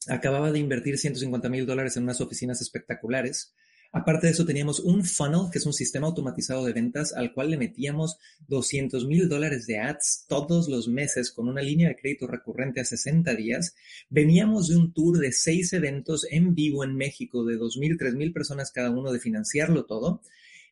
acababa 0.08 0.52
de 0.52 0.58
invertir 0.58 0.98
150 0.98 1.48
mil 1.48 1.66
dólares 1.66 1.96
en 1.96 2.04
unas 2.04 2.20
oficinas 2.20 2.60
espectaculares, 2.60 3.54
Aparte 3.92 4.28
de 4.28 4.32
eso, 4.34 4.46
teníamos 4.46 4.78
un 4.78 5.04
funnel, 5.04 5.50
que 5.50 5.58
es 5.58 5.66
un 5.66 5.72
sistema 5.72 6.06
automatizado 6.06 6.64
de 6.64 6.72
ventas, 6.72 7.12
al 7.12 7.34
cual 7.34 7.50
le 7.50 7.56
metíamos 7.56 8.18
200 8.46 9.04
mil 9.06 9.28
dólares 9.28 9.66
de 9.66 9.78
ads 9.78 10.26
todos 10.28 10.68
los 10.68 10.86
meses 10.86 11.32
con 11.32 11.48
una 11.48 11.60
línea 11.60 11.88
de 11.88 11.96
crédito 11.96 12.28
recurrente 12.28 12.80
a 12.80 12.84
60 12.84 13.34
días. 13.34 13.74
Veníamos 14.08 14.68
de 14.68 14.76
un 14.76 14.92
tour 14.92 15.18
de 15.18 15.32
seis 15.32 15.72
eventos 15.72 16.24
en 16.30 16.54
vivo 16.54 16.84
en 16.84 16.94
México 16.94 17.44
de 17.44 17.58
2.000, 17.58 17.98
3.000 17.98 18.32
personas 18.32 18.70
cada 18.70 18.90
uno 18.90 19.10
de 19.10 19.18
financiarlo 19.18 19.84
todo. 19.86 20.22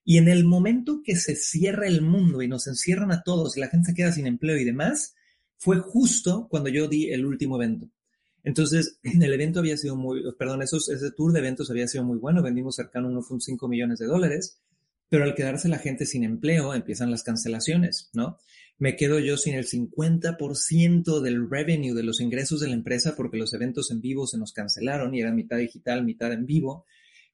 Y 0.05 0.19
en 0.19 0.29
el 0.29 0.45
momento 0.45 1.03
que 1.05 1.17
se 1.17 1.35
cierra 1.35 1.89
el 1.89 2.03
mundo 2.03 2.41
y 2.41 2.47
nos 2.47 2.69
encierran 2.69 3.11
a 3.11 3.25
todos 3.25 3.57
la 3.57 3.67
gente 3.67 3.91
se 3.91 3.95
queda 3.97 4.13
sin 4.13 4.29
empleo 4.29 4.57
y 4.57 4.65
demás, 4.65 5.17
fue 5.57 5.81
justo 5.81 6.47
cuando 6.49 6.69
yo 6.69 6.87
di 6.87 7.11
el 7.11 7.27
último 7.27 7.57
evento. 7.57 7.91
Entonces, 8.49 8.99
el 9.03 9.33
evento 9.33 9.61
había 9.61 9.77
sido 9.77 9.95
muy, 9.95 10.23
perdón, 10.39 10.63
esos, 10.63 10.89
ese 10.89 11.11
tour 11.11 11.33
de 11.33 11.41
eventos 11.41 11.71
había 11.71 11.87
sido 11.87 12.03
muy 12.03 12.17
bueno, 12.17 12.43
vendimos 12.43 12.77
cercano 12.77 13.09
a 13.09 13.13
1.5 13.13 13.69
millones 13.69 13.99
de 13.99 14.07
dólares, 14.07 14.63
pero 15.11 15.25
al 15.25 15.35
quedarse 15.35 15.69
la 15.69 15.79
gente 15.79 16.07
sin 16.07 16.25
empleo, 16.25 16.73
empiezan 16.73 17.11
las 17.11 17.23
cancelaciones, 17.23 18.09
¿no? 18.15 18.39
Me 18.79 18.97
quedo 18.97 19.19
yo 19.19 19.37
sin 19.37 19.55
el 19.55 19.67
50% 19.67 21.21
del 21.21 21.51
revenue 21.51 21.95
de 21.95 22.03
los 22.03 22.21
ingresos 22.23 22.61
de 22.61 22.69
la 22.69 22.75
empresa 22.75 23.17
porque 23.17 23.37
los 23.37 23.53
eventos 23.53 23.91
en 23.91 24.01
vivo 24.01 24.27
se 24.27 24.39
nos 24.39 24.53
cancelaron 24.53 25.15
y 25.15 25.21
era 25.21 25.33
mitad 25.33 25.59
digital, 25.59 26.05
mitad 26.05 26.33
en 26.33 26.47
vivo. 26.47 26.87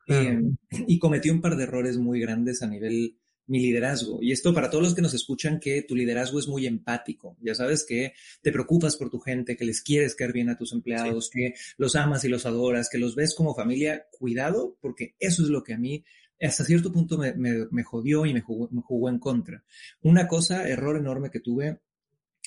Em, 0.09 0.56
y 0.87 0.99
cometí 0.99 1.30
un 1.30 1.40
par 1.40 1.56
de 1.56 1.64
errores 1.64 1.97
muy 1.97 2.21
grandes 2.21 2.62
a 2.62 2.66
nivel 2.66 3.18
mi 3.46 3.60
liderazgo. 3.60 4.18
Y 4.22 4.32
esto 4.32 4.54
para 4.54 4.70
todos 4.70 4.84
los 4.84 4.94
que 4.94 5.02
nos 5.02 5.14
escuchan, 5.14 5.60
que 5.60 5.82
tu 5.82 5.94
liderazgo 5.94 6.38
es 6.38 6.48
muy 6.48 6.66
empático. 6.66 7.36
Ya 7.40 7.54
sabes 7.54 7.84
que 7.84 8.14
te 8.42 8.52
preocupas 8.52 8.96
por 8.96 9.10
tu 9.10 9.20
gente, 9.20 9.56
que 9.56 9.64
les 9.64 9.82
quieres 9.82 10.14
caer 10.14 10.32
bien 10.32 10.48
a 10.48 10.56
tus 10.56 10.72
empleados, 10.72 11.30
que 11.30 11.54
los 11.76 11.96
amas 11.96 12.24
y 12.24 12.28
los 12.28 12.46
adoras, 12.46 12.88
que 12.88 12.98
los 12.98 13.14
ves 13.14 13.34
como 13.34 13.54
familia. 13.54 14.06
Cuidado, 14.10 14.76
porque 14.80 15.14
eso 15.18 15.42
es 15.42 15.48
lo 15.48 15.62
que 15.62 15.74
a 15.74 15.78
mí 15.78 16.04
hasta 16.40 16.64
cierto 16.64 16.92
punto 16.92 17.16
me, 17.16 17.34
me, 17.34 17.82
jodió 17.82 18.26
y 18.26 18.34
me 18.34 18.40
jugó, 18.40 18.68
me 18.70 18.82
jugó 18.82 19.08
en 19.08 19.18
contra. 19.18 19.64
Una 20.02 20.26
cosa, 20.26 20.68
error 20.68 20.96
enorme 20.96 21.30
que 21.30 21.40
tuve, 21.40 21.80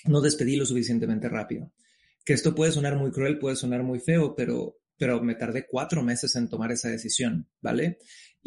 no 0.05 0.21
despedí 0.21 0.55
lo 0.55 0.65
suficientemente 0.65 1.29
rápido. 1.29 1.71
Que 2.23 2.33
esto 2.33 2.53
puede 2.53 2.71
sonar 2.71 2.97
muy 2.97 3.11
cruel, 3.11 3.39
puede 3.39 3.55
sonar 3.55 3.83
muy 3.83 3.99
feo, 3.99 4.35
pero, 4.35 4.77
pero 4.97 5.21
me 5.21 5.35
tardé 5.35 5.65
cuatro 5.65 6.03
meses 6.03 6.35
en 6.35 6.49
tomar 6.49 6.71
esa 6.71 6.89
decisión, 6.89 7.47
¿vale? 7.61 7.99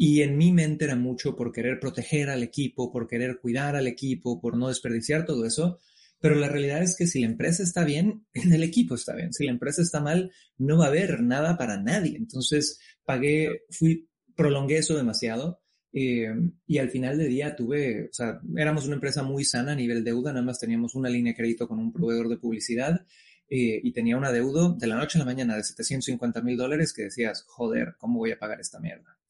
Y 0.03 0.23
en 0.23 0.35
mi 0.35 0.51
mente 0.51 0.85
era 0.85 0.95
mucho 0.95 1.35
por 1.35 1.51
querer 1.51 1.79
proteger 1.79 2.31
al 2.31 2.41
equipo, 2.41 2.91
por 2.91 3.07
querer 3.07 3.37
cuidar 3.39 3.75
al 3.75 3.85
equipo, 3.85 4.41
por 4.41 4.57
no 4.57 4.69
desperdiciar 4.69 5.27
todo 5.27 5.45
eso. 5.45 5.79
Pero 6.19 6.33
la 6.33 6.49
realidad 6.49 6.81
es 6.81 6.95
que 6.97 7.05
si 7.05 7.19
la 7.19 7.27
empresa 7.27 7.61
está 7.61 7.83
bien, 7.83 8.25
el 8.33 8.63
equipo 8.63 8.95
está 8.95 9.13
bien. 9.15 9.31
Si 9.31 9.45
la 9.45 9.51
empresa 9.51 9.83
está 9.83 10.01
mal, 10.01 10.31
no 10.57 10.79
va 10.79 10.85
a 10.85 10.87
haber 10.87 11.21
nada 11.21 11.55
para 11.55 11.79
nadie. 11.79 12.17
Entonces 12.17 12.79
pagué, 13.05 13.61
fui, 13.69 14.09
prolongué 14.35 14.77
eso 14.79 14.97
demasiado. 14.97 15.61
Eh, 15.93 16.33
y 16.65 16.79
al 16.79 16.89
final 16.89 17.19
del 17.19 17.29
día 17.29 17.55
tuve, 17.55 18.05
o 18.05 18.13
sea, 18.13 18.41
éramos 18.57 18.87
una 18.87 18.95
empresa 18.95 19.21
muy 19.21 19.45
sana 19.45 19.73
a 19.73 19.75
nivel 19.75 20.03
deuda, 20.03 20.33
nada 20.33 20.43
más 20.43 20.59
teníamos 20.59 20.95
una 20.95 21.09
línea 21.09 21.33
de 21.33 21.37
crédito 21.37 21.67
con 21.67 21.77
un 21.77 21.93
proveedor 21.93 22.27
de 22.27 22.37
publicidad 22.37 23.05
eh, 23.47 23.79
y 23.83 23.91
tenía 23.91 24.17
un 24.17 24.25
adeudo 24.25 24.73
de 24.73 24.87
la 24.87 24.95
noche 24.95 25.19
a 25.19 25.19
la 25.19 25.25
mañana 25.25 25.55
de 25.55 25.63
750 25.63 26.41
mil 26.41 26.57
dólares 26.57 26.91
que 26.91 27.03
decías, 27.03 27.43
joder, 27.47 27.93
¿cómo 27.99 28.17
voy 28.17 28.31
a 28.31 28.39
pagar 28.39 28.59
esta 28.59 28.79
mierda? 28.79 29.20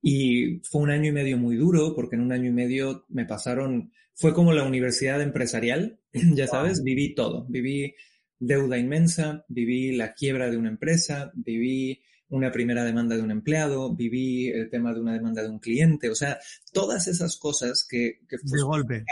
Y 0.00 0.60
fue 0.60 0.82
un 0.82 0.90
año 0.90 1.10
y 1.10 1.12
medio 1.12 1.38
muy 1.38 1.56
duro 1.56 1.94
porque 1.94 2.16
en 2.16 2.22
un 2.22 2.32
año 2.32 2.48
y 2.48 2.52
medio 2.52 3.04
me 3.08 3.24
pasaron, 3.24 3.92
fue 4.14 4.32
como 4.32 4.52
la 4.52 4.64
universidad 4.64 5.20
empresarial, 5.20 6.00
ya 6.12 6.46
sabes, 6.46 6.82
viví 6.82 7.14
todo, 7.14 7.46
viví 7.48 7.94
deuda 8.38 8.78
inmensa, 8.78 9.44
viví 9.48 9.96
la 9.96 10.14
quiebra 10.14 10.50
de 10.50 10.56
una 10.56 10.68
empresa, 10.68 11.32
viví 11.34 12.00
una 12.30 12.52
primera 12.52 12.84
demanda 12.84 13.16
de 13.16 13.22
un 13.22 13.30
empleado, 13.30 13.94
viví 13.94 14.48
el 14.48 14.68
tema 14.70 14.92
de 14.92 15.00
una 15.00 15.14
demanda 15.14 15.42
de 15.42 15.48
un 15.48 15.58
cliente, 15.58 16.10
o 16.10 16.14
sea, 16.14 16.38
todas 16.72 17.08
esas 17.08 17.36
cosas 17.36 17.86
que... 17.88 18.20
que 18.28 18.38
fue, 18.38 18.58
de 18.58 18.64
golpe. 18.64 19.04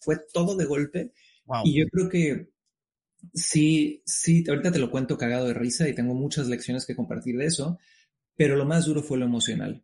Fue 0.00 0.16
todo 0.32 0.56
de 0.56 0.64
golpe. 0.64 1.12
Y 1.64 1.80
yo 1.80 1.86
creo 1.88 2.08
que 2.08 2.50
sí, 3.34 4.02
sí, 4.06 4.44
ahorita 4.48 4.72
te 4.72 4.78
lo 4.78 4.90
cuento 4.90 5.18
cagado 5.18 5.48
de 5.48 5.54
risa 5.54 5.88
y 5.88 5.94
tengo 5.94 6.14
muchas 6.14 6.46
lecciones 6.46 6.86
que 6.86 6.96
compartir 6.96 7.36
de 7.36 7.46
eso, 7.46 7.78
pero 8.36 8.56
lo 8.56 8.64
más 8.64 8.86
duro 8.86 9.02
fue 9.02 9.18
lo 9.18 9.26
emocional. 9.26 9.82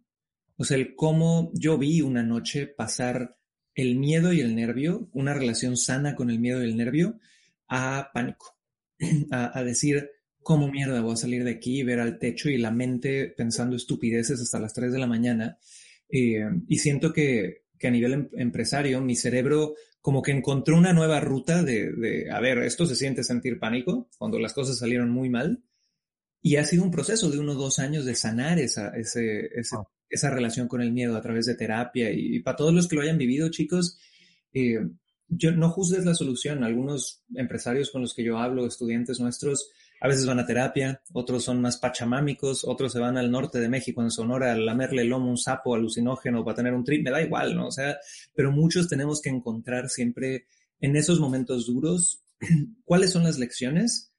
O 0.58 0.64
sea, 0.64 0.76
el 0.76 0.94
cómo 0.94 1.50
yo 1.54 1.78
vi 1.78 2.02
una 2.02 2.22
noche 2.22 2.66
pasar 2.66 3.38
el 3.74 3.94
miedo 3.94 4.32
y 4.32 4.40
el 4.40 4.56
nervio, 4.56 5.08
una 5.12 5.32
relación 5.32 5.76
sana 5.76 6.16
con 6.16 6.30
el 6.30 6.40
miedo 6.40 6.60
y 6.60 6.68
el 6.68 6.76
nervio, 6.76 7.18
a 7.68 8.10
pánico, 8.12 8.58
a, 9.30 9.62
decir, 9.62 10.10
¿cómo 10.42 10.68
mierda 10.68 11.00
voy 11.00 11.12
a 11.12 11.16
salir 11.16 11.44
de 11.44 11.52
aquí 11.52 11.78
y 11.78 11.84
ver 11.84 12.00
al 12.00 12.18
techo 12.18 12.50
y 12.50 12.58
la 12.58 12.72
mente 12.72 13.32
pensando 13.36 13.76
estupideces 13.76 14.40
hasta 14.40 14.58
las 14.58 14.74
3 14.74 14.92
de 14.92 14.98
la 14.98 15.06
mañana? 15.06 15.58
Eh, 16.08 16.44
y 16.66 16.78
siento 16.78 17.12
que, 17.12 17.62
a 17.80 17.90
nivel 17.90 18.12
em, 18.12 18.28
empresario, 18.32 19.00
mi 19.00 19.14
cerebro 19.14 19.76
como 20.00 20.22
que 20.22 20.32
encontró 20.32 20.76
una 20.76 20.92
nueva 20.92 21.20
ruta 21.20 21.62
de, 21.62 22.26
a 22.32 22.40
ver, 22.40 22.58
esto 22.58 22.84
se 22.86 22.96
siente 22.96 23.22
sentir 23.22 23.60
pánico 23.60 24.08
cuando 24.18 24.40
las 24.40 24.54
cosas 24.54 24.78
salieron 24.78 25.10
muy 25.10 25.28
mal. 25.28 25.62
Y 26.40 26.56
ha 26.56 26.64
sido 26.64 26.82
un 26.82 26.90
proceso 26.90 27.30
de 27.30 27.38
uno 27.38 27.52
o 27.52 27.56
dos 27.56 27.78
años 27.78 28.04
de 28.04 28.14
sanar 28.14 28.58
esa, 28.58 28.88
ese, 28.96 29.50
esa 30.10 30.30
relación 30.30 30.68
con 30.68 30.80
el 30.80 30.92
miedo 30.92 31.16
a 31.16 31.22
través 31.22 31.46
de 31.46 31.54
terapia. 31.54 32.10
Y, 32.10 32.40
para 32.40 32.56
todos 32.56 32.72
los 32.72 32.88
que 32.88 32.96
lo 32.96 33.02
hayan 33.02 33.18
vivido, 33.18 33.50
chicos, 33.50 33.98
eh, 34.52 34.80
yo 35.28 35.52
no 35.52 35.70
juzgues 35.70 36.04
la 36.04 36.14
solución. 36.14 36.64
Algunos 36.64 37.22
empresarios 37.34 37.90
con 37.90 38.02
los 38.02 38.14
que 38.14 38.24
yo 38.24 38.38
hablo, 38.38 38.66
estudiantes 38.66 39.20
nuestros, 39.20 39.70
a 40.00 40.08
veces 40.08 40.26
van 40.26 40.38
a 40.38 40.46
terapia, 40.46 41.02
otros 41.12 41.44
son 41.44 41.60
más 41.60 41.76
pachamámicos, 41.76 42.64
otros 42.64 42.92
se 42.92 43.00
van 43.00 43.16
al 43.16 43.30
norte 43.30 43.58
de 43.58 43.68
México, 43.68 44.02
en 44.02 44.10
Sonora, 44.10 44.52
a 44.52 44.56
lamerle 44.56 45.02
el 45.02 45.08
lomo 45.08 45.28
un 45.28 45.36
sapo 45.36 45.74
alucinógeno 45.74 46.44
para 46.44 46.56
tener 46.56 46.72
un 46.72 46.84
trip, 46.84 47.04
me 47.04 47.10
da 47.10 47.20
igual, 47.20 47.56
¿no? 47.56 47.66
O 47.66 47.72
sea, 47.72 47.98
pero 48.34 48.52
muchos 48.52 48.88
tenemos 48.88 49.20
que 49.20 49.30
encontrar 49.30 49.88
siempre 49.88 50.46
en 50.80 50.94
esos 50.94 51.18
momentos 51.18 51.66
duros 51.66 52.22
cuáles 52.84 53.10
son 53.10 53.24
las 53.24 53.38
lecciones 53.38 54.12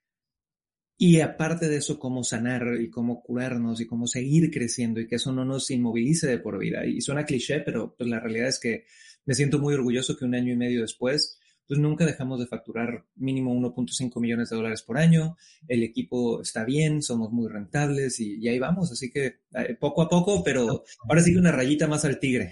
y 1.01 1.21
aparte 1.21 1.69
de 1.69 1.77
eso, 1.77 1.97
cómo 1.97 2.25
sanar 2.25 2.61
y 2.77 2.89
cómo 2.89 3.23
curarnos 3.23 3.79
y 3.79 3.87
cómo 3.87 4.05
seguir 4.05 4.51
creciendo 4.51 4.99
y 4.99 5.07
que 5.07 5.15
eso 5.15 5.31
no 5.31 5.45
nos 5.45 5.71
inmovilice 5.71 6.27
de 6.27 6.39
por 6.39 6.59
vida. 6.59 6.85
Y 6.85 6.99
suena 6.99 7.23
cliché, 7.23 7.61
pero 7.61 7.95
pues 7.97 8.09
la 8.09 8.19
realidad 8.19 8.49
es 8.49 8.59
que 8.59 8.83
me 9.25 9.33
siento 9.33 9.59
muy 9.59 9.73
orgulloso 9.75 10.17
que 10.17 10.25
un 10.25 10.35
año 10.35 10.51
y 10.51 10.57
medio 10.57 10.81
después, 10.81 11.39
pues 11.65 11.79
nunca 11.79 12.05
dejamos 12.05 12.41
de 12.41 12.47
facturar 12.47 13.05
mínimo 13.15 13.55
1.5 13.55 14.19
millones 14.19 14.49
de 14.49 14.57
dólares 14.57 14.81
por 14.81 14.97
año. 14.97 15.37
El 15.69 15.83
equipo 15.83 16.41
está 16.41 16.65
bien, 16.65 17.01
somos 17.01 17.31
muy 17.31 17.47
rentables 17.47 18.19
y, 18.19 18.45
ahí 18.49 18.59
vamos. 18.59 18.91
Así 18.91 19.09
que 19.09 19.39
eh, 19.55 19.77
poco 19.79 20.01
a 20.01 20.09
poco, 20.09 20.43
pero 20.43 20.83
ahora 21.07 21.21
sí 21.21 21.33
una 21.33 21.53
rayita 21.53 21.87
más 21.87 22.03
al 22.03 22.19
tigre. 22.19 22.51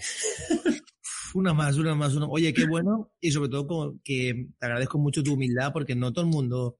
Una 1.33 1.53
más, 1.53 1.75
una 1.75 1.93
más, 1.93 2.15
una. 2.15 2.27
Oye, 2.27 2.53
qué 2.53 2.65
bueno. 2.65 3.11
Y 3.19 3.31
sobre 3.31 3.49
todo 3.49 3.99
que 4.05 4.47
te 4.57 4.65
agradezco 4.65 4.97
mucho 4.97 5.21
tu 5.21 5.33
humildad 5.33 5.73
porque 5.73 5.93
no 5.93 6.13
todo 6.13 6.23
el 6.23 6.31
mundo 6.31 6.79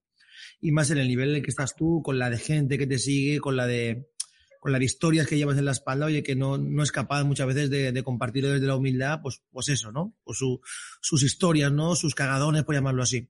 y 0.60 0.72
más 0.72 0.92
en 0.92 0.98
el 0.98 1.08
nivel 1.08 1.30
en 1.30 1.36
el 1.38 1.42
que 1.44 1.52
estás 1.52 1.76
tú, 1.76 2.02
con 2.04 2.20
la 2.20 2.30
de 2.30 2.38
gente 2.38 2.78
que 2.78 2.88
te 2.88 3.00
sigue, 3.00 3.40
con 3.40 3.56
la 3.56 3.68
de 3.68 4.10
con 4.60 4.72
las 4.72 4.82
historias 4.82 5.28
que 5.28 5.38
llevas 5.38 5.58
en 5.58 5.66
la 5.66 5.72
espalda, 5.72 6.08
oye, 6.08 6.24
que 6.24 6.36
no, 6.36 6.58
no 6.58 6.84
es 6.84 6.92
capaz 6.92 7.24
muchas 7.24 7.48
veces 7.48 7.70
de, 7.70 7.92
de 7.92 8.04
compartirlo 8.04 8.50
desde 8.50 8.68
la 8.68 8.76
humildad, 8.76 9.20
pues, 9.22 9.42
pues 9.52 9.70
eso, 9.70 9.92
¿no? 9.92 10.18
Pues 10.24 10.40
su, 10.40 10.60
sus 11.00 11.24
historias, 11.24 11.72
¿no? 11.72 11.96
Sus 11.96 12.16
cagadones, 12.16 12.64
por 12.64 12.76
llamarlo 12.76 13.04
así. 13.04 13.30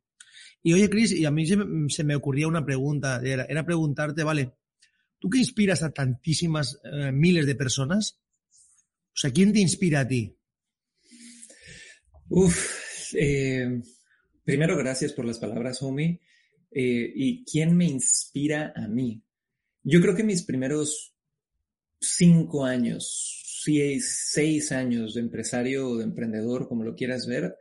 Y 0.63 0.74
oye, 0.74 0.89
Chris, 0.89 1.12
y 1.12 1.25
a 1.25 1.31
mí 1.31 1.46
se 1.46 1.57
se 1.89 2.03
me 2.03 2.15
ocurría 2.15 2.48
una 2.48 2.65
pregunta, 2.65 3.22
era, 3.24 3.46
era, 3.46 3.65
preguntarte, 3.65 4.24
vale, 4.24 4.53
¿tú 5.19 5.29
qué 5.29 5.38
inspiras 5.38 5.84
a 5.84 5.91
tantísimas 5.91 6.79
eh, 6.84 7.12
miles 7.12 7.46
de 7.46 7.55
personas? 7.55 8.19
O 9.10 9.19
sea, 9.19 9.31
¿quién 9.31 9.53
te 9.53 9.60
inspira 9.60 10.01
a 10.01 10.07
ti? 10.07 10.36
Uf, 12.29 13.13
eh, 13.13 13.81
primero 14.43 14.77
gracias 14.77 15.13
por 15.13 15.25
las 15.25 15.39
palabras, 15.39 15.81
homie. 15.81 16.22
Eh, 16.79 17.12
y 17.15 17.43
quién 17.43 17.75
me 17.75 17.86
inspira 17.86 18.72
a 18.75 18.88
mí. 18.88 19.24
Yo 19.81 20.00
creo 20.00 20.15
que 20.15 20.24
mis 20.24 20.43
primeros 20.43 21.15
cinco 22.00 22.65
años, 22.65 23.41
seis, 23.63 24.27
seis 24.31 24.72
años 24.72 25.15
de 25.15 25.22
empresario 25.22 25.89
o 25.89 25.98
de 25.98 26.03
emprendedor, 26.03 26.67
como 26.67 26.84
lo 26.84 26.93
quieras 26.93 27.25
ver, 27.25 27.55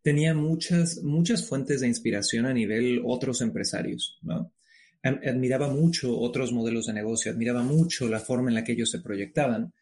tenía 0.00 0.32
muchas, 0.32 1.02
muchas 1.02 1.46
fuentes 1.46 1.82
de 1.82 1.88
inspiración 1.88 2.46
a 2.46 2.54
nivel 2.54 3.02
otros 3.04 3.42
empresarios, 3.42 4.18
¿no? 4.22 4.54
Admiraba 5.02 5.68
mucho 5.68 6.18
otros 6.18 6.50
modelos 6.50 6.86
de 6.86 6.94
negocio, 6.94 7.32
admiraba 7.32 7.62
mucho 7.62 8.08
la 8.08 8.20
forma 8.20 8.48
en 8.48 8.54
la 8.54 8.64
que 8.64 8.72
ellos 8.72 8.90
se 8.90 9.00
proyectaban 9.00 9.74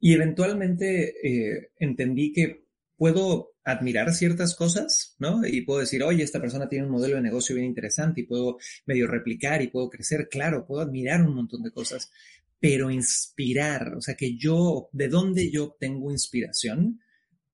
y 0.00 0.14
eventualmente 0.14 1.12
eh, 1.22 1.72
entendí 1.78 2.32
que 2.32 2.63
puedo 2.96 3.54
admirar 3.64 4.12
ciertas 4.12 4.54
cosas, 4.54 5.16
¿no? 5.18 5.46
Y 5.46 5.62
puedo 5.62 5.80
decir, 5.80 6.02
oye, 6.02 6.22
esta 6.22 6.40
persona 6.40 6.68
tiene 6.68 6.86
un 6.86 6.92
modelo 6.92 7.16
de 7.16 7.22
negocio 7.22 7.54
bien 7.54 7.66
interesante 7.66 8.20
y 8.20 8.26
puedo 8.26 8.58
medio 8.86 9.06
replicar 9.06 9.62
y 9.62 9.68
puedo 9.68 9.88
crecer, 9.88 10.28
claro, 10.28 10.66
puedo 10.66 10.82
admirar 10.82 11.22
un 11.22 11.34
montón 11.34 11.62
de 11.62 11.70
cosas, 11.70 12.10
pero 12.60 12.90
inspirar, 12.90 13.94
o 13.94 14.00
sea, 14.00 14.14
que 14.14 14.36
yo, 14.36 14.88
¿de 14.92 15.08
dónde 15.08 15.50
yo 15.50 15.76
tengo 15.78 16.10
inspiración? 16.10 17.00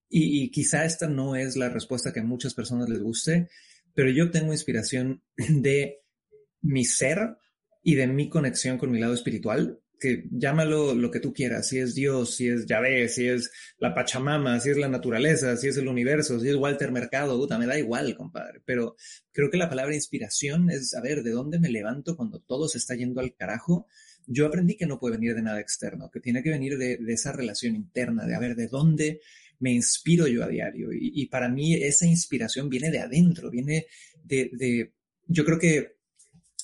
Y, 0.09 0.51
quizá 0.51 0.85
esta 0.85 1.09
no 1.09 1.37
es 1.37 1.57
la 1.57 1.69
respuesta 1.69 2.13
que 2.13 2.21
a 2.21 2.25
muchas 2.25 2.55
personas 2.55 2.89
les 2.89 3.01
guste, 3.01 3.49
pero 3.95 4.11
yo 4.11 4.31
tengo 4.31 4.53
inspiración 4.53 5.23
de 5.37 6.01
mi 6.63 6.85
ser 6.85 7.37
y 7.83 7.95
de 7.95 8.09
mi 8.09 8.29
conexión 8.29 8.77
con 8.77 8.91
mi 8.91 8.99
lado 8.99 9.15
espiritual 9.15 9.81
que 10.01 10.25
llámalo 10.31 10.95
lo 10.95 11.11
que 11.11 11.21
tú 11.21 11.35
quieras, 11.35 11.69
si 11.69 11.79
es 11.79 11.95
Dios, 11.95 12.35
si 12.35 12.49
es 12.49 12.65
Yahvé, 12.65 13.07
si 13.09 13.29
es 13.29 13.51
la 13.79 13.95
Pachamama, 13.95 14.59
si 14.59 14.71
es 14.71 14.79
la 14.79 14.89
naturaleza, 14.89 15.57
si 15.59 15.69
es 15.69 15.77
el 15.77 15.89
universo, 15.89 16.41
si 16.41 16.49
es 16.49 16.57
Walter 16.57 16.91
Mercado, 16.91 17.39
puta, 17.39 17.59
me 17.59 17.67
da 17.67 17.79
igual, 17.79 18.17
compadre. 18.17 18.63
Pero 18.65 18.97
creo 19.31 19.51
que 19.51 19.59
la 19.59 19.69
palabra 19.69 19.95
inspiración 19.95 20.71
es, 20.71 20.95
a 20.95 21.03
ver, 21.03 21.23
¿de 21.23 21.33
dónde 21.33 21.61
me 21.61 21.69
levanto 21.69 22.17
cuando 22.17 22.41
todo 22.41 22.67
se 22.67 22.79
está 22.79 22.95
yendo 22.95 23.21
al 23.21 23.35
carajo? 23.35 23.87
Yo 24.27 24.47
aprendí 24.47 24.77
que 24.77 24.87
no 24.87 24.99
puede 24.99 25.17
venir 25.17 25.35
de 25.35 25.43
nada 25.43 25.61
externo, 25.61 26.11
que 26.11 26.21
tiene 26.21 26.43
que 26.43 26.51
venir 26.51 26.79
de, 26.79 26.99
esa 27.09 27.33
relación 27.33 27.77
interna, 27.77 28.27
de 28.27 28.35
a 28.35 28.41
ver, 28.41 28.57
¿de 28.57 28.69
dónde 28.69 29.21
me 29.59 29.71
inspiro 29.71 30.27
yo 30.27 30.43
a 30.43 30.49
diario? 30.49 30.89
Y, 30.93 31.27
para 31.27 31.51
mí 31.51 31.75
esa 31.75 32.07
inspiración 32.07 32.71
viene 32.71 32.91
de 32.91 33.01
adentro, 33.01 33.51
viene 33.51 33.87
de, 34.25 34.51
de 34.55 34.95
yo 35.27 35.45
creo 35.45 35.59
que 35.59 35.97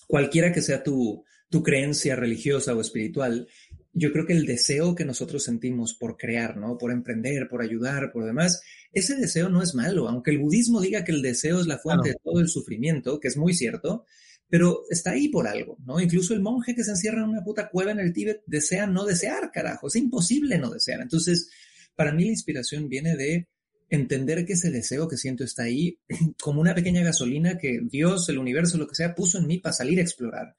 cualquiera 0.07 0.53
que 0.53 0.63
sea 0.63 0.83
tu, 0.83 1.25
tu 1.57 1.63
creencia 1.63 2.15
religiosa 2.17 2.75
o 2.75 2.83
espiritual, 2.83 3.49
yo 3.95 4.13
creo 4.13 4.27
que 4.27 4.35
el 4.35 4.45
deseo 4.45 4.95
que 4.95 5.07
nosotros 5.07 5.43
sentimos 5.43 5.95
por 5.95 6.19
crear, 6.19 6.59
¿no? 6.59 6.77
Por 6.77 6.93
emprender, 6.93 7.49
por 7.49 7.63
ayudar, 7.63 8.13
por 8.13 8.27
demás, 8.27 8.61
ese 8.93 9.17
deseo 9.17 9.49
no 9.49 9.63
es 9.63 9.75
malo, 9.75 10.07
aunque 10.07 10.33
el 10.33 10.39
budismo 10.39 10.83
diga 10.83 11.03
que 11.03 11.13
el 11.13 11.23
deseo 11.23 11.59
es 11.59 11.67
la 11.67 11.79
fuente 11.79 12.11
de 12.11 12.17
todo 12.23 12.41
el 12.41 12.49
sufrimiento, 12.49 13.19
que 13.21 13.29
es 13.29 13.39
muy 13.39 13.55
cierto, 13.55 14.05
pero 14.51 14.83
está 14.91 15.13
ahí 15.13 15.29
por 15.29 15.49
algo, 15.49 15.79
¿no? 15.87 15.99
Incluso 15.99 16.35
el 16.35 16.43
monje 16.43 16.75
que 16.75 16.85
se 16.85 16.91
encierra 16.91 17.23
en 17.23 17.31
una 17.31 17.43
puta 17.43 17.71
cueva 17.71 17.93
en 17.93 18.01
el 18.01 18.13
Tíbet 18.13 18.43
desea 18.47 18.87
no 18.87 19.07
desear, 19.07 19.51
carajo, 19.51 19.87
es 19.87 19.97
imposible 19.97 20.59
no 20.59 20.69
desear. 20.69 21.01
Entonces, 21.01 21.49
para 21.95 22.13
mí 22.13 22.27
la 22.27 22.33
inspiración 22.33 22.91
viene 22.91 23.17
de 23.17 23.49
entender 23.89 24.45
que 24.45 24.53
ese 24.53 24.71
deseo 24.71 25.09
que 25.09 25.17
siento 25.17 25.43
está 25.43 25.63
ahí 25.63 25.99
como 26.43 26.61
una 26.61 26.75
pequeña 26.75 27.03
gasolina 27.03 27.57
que 27.57 27.81
Dios, 27.83 28.29
el 28.29 28.37
universo, 28.37 28.77
lo 28.77 28.87
que 28.87 28.95
sea, 28.95 29.15
puso 29.15 29.39
en 29.39 29.47
mí 29.47 29.57
para 29.57 29.73
salir 29.73 30.01
a 30.01 30.03
explorar. 30.03 30.55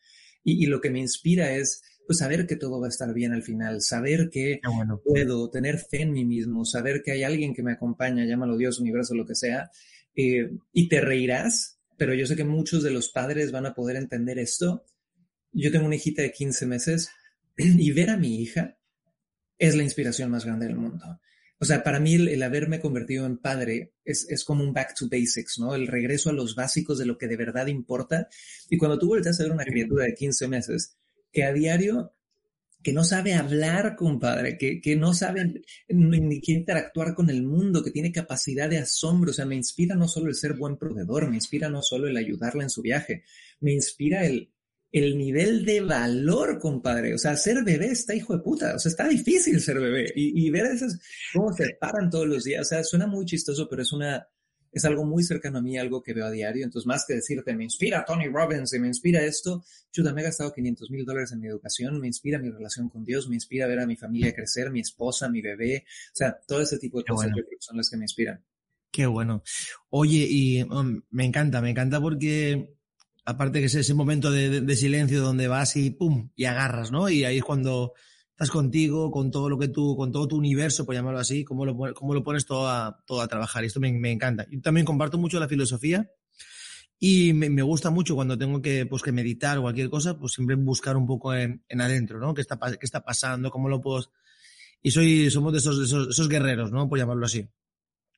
Y, 0.49 0.65
lo 0.67 0.79
que 0.79 0.89
me 0.89 0.99
inspira 0.99 1.51
es 1.51 1.83
pues 2.05 2.19
saber 2.19 2.47
que 2.47 2.55
todo 2.55 2.79
va 2.79 2.87
a 2.87 2.89
estar 2.89 3.13
bien 3.13 3.33
al 3.33 3.43
final, 3.43 3.81
saber 3.81 4.29
que 4.29 4.61
puedo 5.03 5.49
tener 5.49 5.77
fe 5.77 6.03
en 6.03 6.13
mí 6.13 6.23
mismo, 6.23 6.63
saber 6.63 7.01
que 7.03 7.11
hay 7.11 7.23
alguien 7.23 7.53
que 7.53 7.63
me 7.63 7.73
acompaña, 7.73 8.23
llámalo 8.23 8.55
Dios, 8.55 8.79
universo, 8.79 9.13
lo 9.13 9.25
que 9.25 9.35
sea, 9.35 9.69
eh, 10.15 10.49
y 10.71 10.87
te 10.87 11.01
reirás, 11.01 11.81
pero 11.97 12.13
yo 12.13 12.25
sé 12.25 12.37
que 12.37 12.45
muchos 12.45 12.81
de 12.81 12.91
los 12.91 13.09
padres 13.09 13.51
van 13.51 13.65
a 13.65 13.75
poder 13.75 13.97
entender 13.97 14.39
esto. 14.39 14.85
Yo 15.51 15.69
tengo 15.69 15.85
una 15.85 15.97
hijita 15.97 16.21
de 16.21 16.31
15 16.31 16.65
meses 16.65 17.09
y 17.57 17.91
ver 17.91 18.09
a 18.09 18.15
mi 18.15 18.41
hija 18.41 18.77
es 19.57 19.75
la 19.75 19.83
inspiración 19.83 20.31
más 20.31 20.45
grande 20.45 20.67
del 20.67 20.77
mundo. 20.77 21.19
O 21.59 21.65
sea, 21.65 21.83
para 21.83 21.99
mí 21.99 22.15
el, 22.15 22.43
haberme 22.43 22.79
convertido 22.79 23.25
en 23.25 23.37
padre 23.37 23.93
es, 24.05 24.27
es, 24.29 24.43
como 24.43 24.63
un 24.63 24.73
back 24.73 24.93
to 24.93 25.07
basics, 25.09 25.57
¿no? 25.57 25.73
El 25.73 25.87
regreso 25.87 26.29
a 26.29 26.33
los 26.33 26.55
básicos 26.55 26.99
de 26.99 27.05
lo 27.05 27.17
que 27.17 27.27
de 27.27 27.35
verdad 27.35 27.67
importa. 27.67 28.27
Y 28.69 28.77
cuando 28.77 28.99
tú 28.99 29.07
volteas 29.07 29.39
a 29.39 29.43
ver 29.43 29.51
una 29.51 29.65
criatura 29.65 30.05
de 30.05 30.13
15 30.13 30.47
meses 30.47 30.97
que 31.31 31.43
a 31.43 31.53
diario, 31.53 32.13
que 32.83 32.93
no 32.93 33.03
sabe 33.03 33.33
hablar, 33.33 33.95
compadre, 33.95 34.57
que, 34.57 34.79
que 34.79 34.95
no 34.95 35.13
sabe 35.13 35.61
ni, 35.89 36.19
ni 36.19 36.39
interactuar 36.45 37.15
con 37.15 37.29
el 37.29 37.43
mundo, 37.43 37.83
que 37.83 37.91
tiene 37.91 38.11
capacidad 38.11 38.69
de 38.69 38.77
asombro, 38.77 39.31
o 39.31 39.33
sea, 39.33 39.45
me 39.45 39.55
inspira 39.55 39.95
no 39.95 40.07
solo 40.07 40.27
el 40.27 40.35
ser 40.35 40.53
buen 40.53 40.77
proveedor, 40.77 41.27
me 41.27 41.35
inspira 41.35 41.69
no 41.69 41.81
solo 41.81 42.07
el 42.07 42.17
ayudarla 42.17 42.63
en 42.63 42.69
su 42.69 42.81
viaje, 42.81 43.23
me 43.59 43.73
inspira 43.73 44.25
el, 44.25 44.51
el 44.91 45.17
nivel 45.17 45.65
de 45.65 45.81
valor, 45.81 46.59
compadre. 46.59 47.13
O 47.13 47.17
sea, 47.17 47.35
ser 47.35 47.63
bebé 47.63 47.87
está 47.87 48.15
hijo 48.15 48.35
de 48.35 48.43
puta. 48.43 48.75
O 48.75 48.79
sea, 48.79 48.89
está 48.89 49.07
difícil 49.07 49.59
ser 49.59 49.79
bebé. 49.79 50.11
Y, 50.15 50.49
ver 50.49 50.67
esas, 50.67 50.99
cómo 51.33 51.53
se 51.53 51.75
paran 51.79 52.09
todos 52.09 52.27
los 52.27 52.43
días. 52.43 52.61
O 52.61 52.65
sea, 52.65 52.83
suena 52.83 53.07
muy 53.07 53.25
chistoso, 53.25 53.67
pero 53.69 53.81
es 53.81 53.91
una, 53.91 54.27
es 54.71 54.85
algo 54.85 55.05
muy 55.05 55.23
cercano 55.23 55.59
a 55.59 55.61
mí, 55.61 55.77
algo 55.77 56.01
que 56.01 56.13
veo 56.13 56.25
a 56.25 56.31
diario. 56.31 56.63
Entonces, 56.63 56.87
más 56.87 57.05
que 57.05 57.15
decirte, 57.15 57.55
me 57.55 57.63
inspira 57.63 58.05
Tony 58.05 58.27
Robbins 58.27 58.73
y 58.73 58.79
me 58.79 58.87
inspira 58.87 59.21
esto, 59.23 59.63
yo 59.91 60.03
también 60.03 60.25
he 60.25 60.29
gastado 60.29 60.53
500 60.53 60.89
mil 60.89 61.05
dólares 61.05 61.31
en 61.31 61.39
mi 61.39 61.47
educación, 61.47 61.99
me 61.99 62.07
inspira 62.07 62.39
mi 62.39 62.49
relación 62.49 62.89
con 62.89 63.03
Dios, 63.03 63.27
me 63.27 63.35
inspira 63.35 63.67
ver 63.67 63.79
a 63.79 63.87
mi 63.87 63.95
familia 63.95 64.33
crecer, 64.33 64.71
mi 64.71 64.79
esposa, 64.79 65.29
mi 65.29 65.41
bebé. 65.41 65.85
O 65.87 66.15
sea, 66.15 66.37
todo 66.47 66.61
ese 66.61 66.77
tipo 66.77 66.99
de 66.99 67.05
cosas 67.05 67.31
son 67.59 67.77
las 67.77 67.89
que 67.89 67.97
me 67.97 68.05
inspiran. 68.05 68.43
Qué 68.91 69.05
bueno. 69.05 69.43
Oye, 69.89 70.25
y 70.29 70.63
um, 70.63 71.01
me 71.11 71.25
encanta, 71.25 71.61
me 71.61 71.69
encanta 71.69 71.99
porque 71.99 72.76
aparte 73.27 73.59
que 73.59 73.65
es 73.65 73.75
ese 73.75 73.93
momento 73.93 74.31
de, 74.31 74.75
silencio 74.77 75.21
donde 75.21 75.49
vas 75.49 75.75
y 75.75 75.89
pum, 75.89 76.29
y 76.33 76.45
agarras, 76.45 76.91
¿no? 76.91 77.09
Y 77.09 77.25
ahí 77.25 77.39
es 77.39 77.43
cuando 77.43 77.93
estás 78.29 78.49
contigo, 78.49 79.11
con 79.11 79.31
todo 79.31 79.49
lo 79.49 79.59
que 79.59 79.67
tú, 79.67 79.97
con 79.97 80.13
todo 80.13 80.29
tu 80.29 80.37
universo, 80.37 80.85
por 80.85 80.95
llamarlo 80.95 81.19
así, 81.19 81.43
cómo 81.43 81.65
lo, 81.65 81.75
cómo 81.93 82.13
lo 82.13 82.23
pones 82.23 82.45
todo 82.45 82.69
a, 82.69 83.03
todo 83.05 83.19
a 83.19 83.27
trabajar. 83.27 83.65
Y 83.65 83.67
esto 83.67 83.81
me, 83.81 83.91
me 83.91 84.13
encanta. 84.13 84.47
Yo 84.49 84.61
también 84.61 84.85
comparto 84.85 85.17
mucho 85.17 85.41
la 85.41 85.49
filosofía 85.49 86.09
y 86.99 87.33
me, 87.33 87.61
gusta 87.63 87.89
mucho 87.89 88.15
cuando 88.15 88.37
tengo 88.37 88.61
que, 88.61 88.85
pues, 88.85 89.03
que 89.03 89.11
meditar 89.11 89.57
o 89.57 89.63
cualquier 89.63 89.89
cosa, 89.89 90.17
pues 90.17 90.31
siempre 90.31 90.55
buscar 90.55 90.95
un 90.95 91.05
poco 91.05 91.33
en, 91.33 91.65
en 91.67 91.81
adentro, 91.81 92.19
¿no? 92.19 92.33
¿Qué 92.33 92.39
está, 92.39 92.57
¿Qué 92.57 92.85
está 92.85 93.03
pasando? 93.03 93.51
¿Cómo 93.51 93.67
lo 93.67 93.81
puedo...? 93.81 94.09
Y 94.81 94.91
soy, 94.91 95.29
somos 95.29 95.51
de 95.51 95.59
esos, 95.59 95.79
de 95.79 95.83
esos, 95.83 96.07
esos 96.07 96.29
guerreros, 96.29 96.71
¿no? 96.71 96.87
Por 96.87 96.97
llamarlo 96.97 97.25
así. 97.25 97.45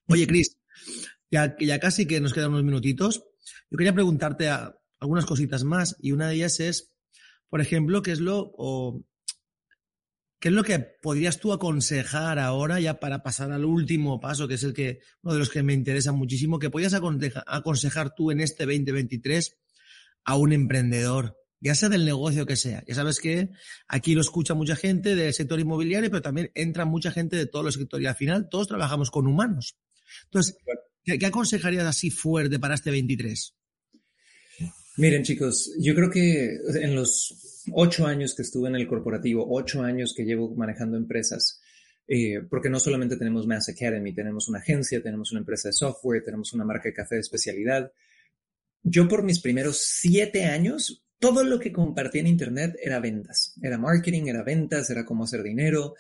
Oye, 0.07 0.27
Cris, 0.27 0.59
ya, 1.31 1.55
ya 1.59 1.79
casi 1.79 2.05
que 2.05 2.21
nos 2.21 2.31
quedan 2.31 2.51
unos 2.51 2.63
minutitos. 2.63 3.23
Yo 3.71 3.77
quería 3.77 3.93
preguntarte 3.93 4.49
a, 4.49 4.78
algunas 4.99 5.25
cositas 5.25 5.63
más 5.63 5.95
y 5.99 6.11
una 6.11 6.27
de 6.27 6.35
ellas 6.35 6.59
es, 6.59 6.95
por 7.49 7.61
ejemplo, 7.61 8.01
qué 8.01 8.11
es 8.11 8.19
lo 8.19 8.51
o, 8.57 9.03
qué 10.39 10.49
es 10.49 10.53
lo 10.53 10.63
que 10.63 10.79
podrías 10.79 11.39
tú 11.39 11.51
aconsejar 11.51 12.39
ahora 12.39 12.79
ya 12.79 12.99
para 12.99 13.23
pasar 13.23 13.51
al 13.51 13.65
último 13.65 14.19
paso, 14.19 14.47
que 14.47 14.53
es 14.55 14.63
el 14.63 14.73
que 14.73 15.01
uno 15.21 15.33
de 15.33 15.39
los 15.39 15.49
que 15.49 15.63
me 15.63 15.73
interesa 15.73 16.11
muchísimo, 16.11 16.59
que 16.59 16.69
podrías 16.69 16.93
aconsejar 16.93 18.15
tú 18.15 18.31
en 18.31 18.39
este 18.39 18.65
2023 18.65 19.57
a 20.25 20.37
un 20.37 20.53
emprendedor, 20.53 21.37
ya 21.59 21.75
sea 21.75 21.89
del 21.89 22.05
negocio 22.05 22.45
que 22.45 22.55
sea. 22.55 22.83
Ya 22.87 22.95
sabes 22.95 23.19
que 23.19 23.49
aquí 23.87 24.15
lo 24.15 24.21
escucha 24.21 24.53
mucha 24.53 24.75
gente 24.75 25.15
del 25.15 25.33
sector 25.33 25.59
inmobiliario, 25.59 26.09
pero 26.09 26.21
también 26.21 26.51
entra 26.55 26.85
mucha 26.85 27.11
gente 27.11 27.35
de 27.35 27.45
todos 27.45 27.65
los 27.65 27.73
sectores 27.73 28.03
y 28.03 28.07
al 28.07 28.15
final 28.15 28.47
todos 28.49 28.67
trabajamos 28.67 29.11
con 29.11 29.27
humanos. 29.27 29.75
Entonces, 30.25 30.57
¿qué, 31.03 31.19
qué 31.19 31.25
aconsejarías 31.25 31.85
así 31.85 32.11
fuerte 32.11 32.59
para 32.59 32.75
este 32.75 32.91
23? 32.91 33.58
Miren, 34.99 35.23
chicos, 35.23 35.71
yo 35.79 35.95
creo 35.95 36.09
que 36.09 36.59
en 36.81 36.93
los 36.93 37.63
ocho 37.71 38.05
años 38.05 38.35
que 38.35 38.41
estuve 38.41 38.67
en 38.67 38.75
el 38.75 38.85
corporativo, 38.85 39.47
ocho 39.49 39.81
años 39.81 40.13
que 40.13 40.25
llevo 40.25 40.53
manejando 40.55 40.97
empresas, 40.97 41.61
eh, 42.05 42.41
porque 42.49 42.69
no 42.69 42.81
solamente 42.81 43.15
tenemos 43.15 43.47
Mass 43.47 43.69
Academy, 43.69 44.13
tenemos 44.13 44.49
una 44.49 44.59
agencia, 44.59 45.01
tenemos 45.01 45.31
una 45.31 45.39
empresa 45.39 45.69
de 45.69 45.73
software, 45.73 46.21
tenemos 46.21 46.51
una 46.51 46.65
marca 46.65 46.89
de 46.89 46.93
café 46.93 47.15
de 47.15 47.21
especialidad. 47.21 47.93
Yo 48.83 49.07
por 49.07 49.23
mis 49.23 49.39
primeros 49.39 49.77
siete 49.81 50.43
años, 50.43 51.05
todo 51.17 51.45
lo 51.45 51.59
que 51.59 51.71
compartí 51.71 52.19
en 52.19 52.27
Internet 52.27 52.75
era 52.83 52.99
ventas, 52.99 53.57
era 53.63 53.77
marketing, 53.77 54.23
era 54.25 54.43
ventas, 54.43 54.89
era 54.89 55.05
cómo 55.05 55.23
hacer 55.23 55.43
dinero. 55.43 55.95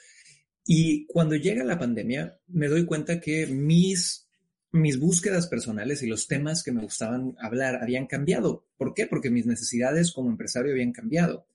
Y 0.65 1.05
cuando 1.05 1.37
llega 1.37 1.63
la 1.63 1.79
pandemia, 1.79 2.37
me 2.47 2.67
doy 2.67 2.85
cuenta 2.85 3.21
que 3.21 3.47
mis 3.47 4.28
mis 4.71 4.99
búsquedas 4.99 5.47
personales 5.47 6.03
y 6.03 6.07
los 6.07 6.27
temas 6.27 6.63
que 6.63 6.71
me 6.71 6.81
gustaban 6.81 7.35
hablar 7.39 7.81
habían 7.81 8.07
cambiado. 8.07 8.65
¿Por 8.77 8.93
qué? 8.93 9.07
Porque 9.07 9.29
mis 9.29 9.45
necesidades 9.45 10.11
como 10.11 10.29
empresario 10.29 10.71
habían 10.71 10.91
cambiado. 10.91 11.47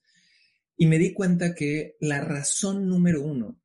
Y 0.76 0.86
me 0.86 0.98
di 0.98 1.12
cuenta 1.12 1.54
que 1.54 1.96
la 2.00 2.20
razón 2.20 2.88
número 2.88 3.22
uno 3.22 3.60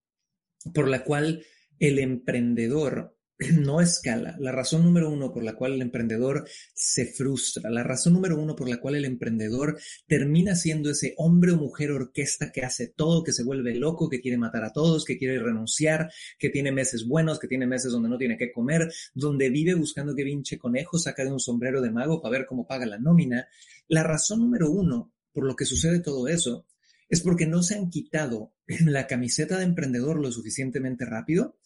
por 0.73 0.87
la 0.87 1.03
cual 1.03 1.43
el 1.79 1.99
emprendedor 1.99 3.17
no 3.57 3.79
escala. 3.79 4.35
La 4.39 4.51
razón 4.51 4.83
número 4.83 5.09
uno 5.09 5.31
por 5.31 5.43
la 5.43 5.55
cual 5.55 5.73
el 5.73 5.81
emprendedor 5.81 6.45
se 6.73 7.05
frustra, 7.05 7.69
la 7.69 7.83
razón 7.83 8.13
número 8.13 8.37
uno 8.37 8.55
por 8.55 8.67
la 8.67 8.81
cual 8.81 8.95
el 8.95 9.05
emprendedor 9.05 9.79
termina 10.07 10.55
siendo 10.55 10.89
ese 10.89 11.13
hombre 11.17 11.53
o 11.53 11.57
mujer 11.57 11.91
orquesta 11.91 12.51
que 12.51 12.63
hace 12.63 12.87
todo, 12.87 13.23
que 13.23 13.31
se 13.31 13.43
vuelve 13.43 13.75
loco, 13.75 14.09
que 14.09 14.19
quiere 14.19 14.37
matar 14.37 14.65
a 14.65 14.73
todos, 14.73 15.05
que 15.05 15.17
quiere 15.17 15.39
renunciar, 15.39 16.11
que 16.37 16.49
tiene 16.49 16.71
meses 16.73 17.07
buenos, 17.07 17.39
que 17.39 17.47
tiene 17.47 17.65
meses 17.65 17.91
donde 17.93 18.09
no 18.09 18.17
tiene 18.17 18.37
que 18.37 18.51
comer, 18.51 18.91
donde 19.13 19.49
vive 19.49 19.73
buscando 19.73 20.15
que 20.15 20.23
vinche 20.25 20.57
conejo, 20.57 20.97
saca 20.97 21.23
de 21.23 21.31
un 21.31 21.39
sombrero 21.39 21.81
de 21.81 21.91
mago 21.91 22.21
para 22.21 22.39
ver 22.39 22.45
cómo 22.45 22.67
paga 22.67 22.85
la 22.85 22.99
nómina. 22.99 23.47
La 23.87 24.03
razón 24.03 24.41
número 24.41 24.69
uno 24.69 25.13
por 25.31 25.45
lo 25.45 25.55
que 25.55 25.65
sucede 25.65 25.99
todo 25.99 26.27
eso 26.27 26.65
es 27.07 27.21
porque 27.21 27.47
no 27.47 27.63
se 27.63 27.75
han 27.75 27.89
quitado 27.89 28.53
la 28.85 29.07
camiseta 29.07 29.57
de 29.57 29.63
emprendedor 29.63 30.19
lo 30.19 30.31
suficientemente 30.31 31.05
rápido 31.05 31.58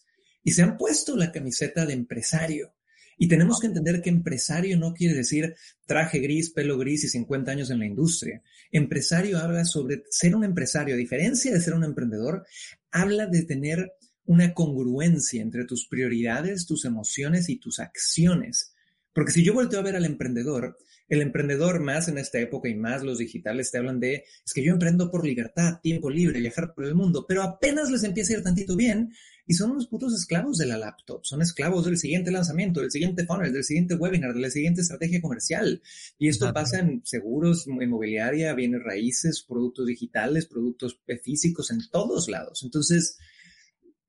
y 0.44 0.52
se 0.52 0.62
han 0.62 0.76
puesto 0.76 1.16
la 1.16 1.32
camiseta 1.32 1.86
de 1.86 1.94
empresario. 1.94 2.74
Y 3.16 3.28
tenemos 3.28 3.60
que 3.60 3.68
entender 3.68 4.02
que 4.02 4.10
empresario 4.10 4.76
no 4.76 4.92
quiere 4.92 5.14
decir 5.14 5.54
traje 5.86 6.18
gris, 6.18 6.50
pelo 6.50 6.76
gris 6.76 7.04
y 7.04 7.08
50 7.08 7.50
años 7.50 7.70
en 7.70 7.78
la 7.78 7.86
industria. 7.86 8.42
Empresario 8.70 9.38
habla 9.38 9.64
sobre 9.64 10.02
ser 10.10 10.34
un 10.34 10.44
empresario, 10.44 10.94
a 10.94 10.98
diferencia 10.98 11.52
de 11.52 11.60
ser 11.60 11.74
un 11.74 11.84
emprendedor, 11.84 12.44
habla 12.90 13.26
de 13.26 13.42
tener 13.42 13.92
una 14.26 14.52
congruencia 14.54 15.42
entre 15.42 15.64
tus 15.64 15.86
prioridades, 15.86 16.66
tus 16.66 16.84
emociones 16.84 17.48
y 17.48 17.56
tus 17.56 17.78
acciones. 17.78 18.74
Porque 19.12 19.32
si 19.32 19.44
yo 19.44 19.54
volteo 19.54 19.78
a 19.78 19.84
ver 19.84 19.96
al 19.96 20.04
emprendedor, 20.04 20.76
el 21.08 21.20
emprendedor 21.20 21.80
más 21.80 22.08
en 22.08 22.18
esta 22.18 22.38
época 22.38 22.68
y 22.68 22.74
más 22.74 23.02
los 23.02 23.18
digitales 23.18 23.70
te 23.70 23.78
hablan 23.78 24.00
de, 24.00 24.24
es 24.44 24.52
que 24.52 24.64
yo 24.64 24.72
emprendo 24.72 25.10
por 25.10 25.24
libertad, 25.24 25.80
tiempo 25.82 26.10
libre, 26.10 26.40
viajar 26.40 26.74
por 26.74 26.84
el 26.84 26.94
mundo, 26.94 27.26
pero 27.28 27.42
apenas 27.42 27.90
les 27.90 28.04
empieza 28.04 28.32
a 28.32 28.38
ir 28.38 28.42
tantito 28.42 28.76
bien, 28.76 29.12
y 29.46 29.54
son 29.54 29.72
unos 29.72 29.88
putos 29.88 30.14
esclavos 30.14 30.56
de 30.56 30.66
la 30.66 30.78
laptop, 30.78 31.24
son 31.24 31.42
esclavos 31.42 31.84
del 31.84 31.98
siguiente 31.98 32.30
lanzamiento, 32.30 32.80
del 32.80 32.90
siguiente 32.90 33.26
funnel, 33.26 33.52
del 33.52 33.64
siguiente 33.64 33.94
webinar, 33.94 34.32
de 34.32 34.40
la 34.40 34.50
siguiente 34.50 34.80
estrategia 34.80 35.20
comercial. 35.20 35.82
Y 36.18 36.28
esto 36.28 36.52
pasa 36.54 36.78
en 36.78 37.02
seguros, 37.04 37.66
inmobiliaria, 37.66 38.54
bienes 38.54 38.82
raíces, 38.82 39.44
productos 39.46 39.86
digitales, 39.86 40.46
productos 40.46 40.98
físicos, 41.22 41.70
en 41.70 41.80
todos 41.90 42.28
lados. 42.28 42.62
Entonces, 42.62 43.18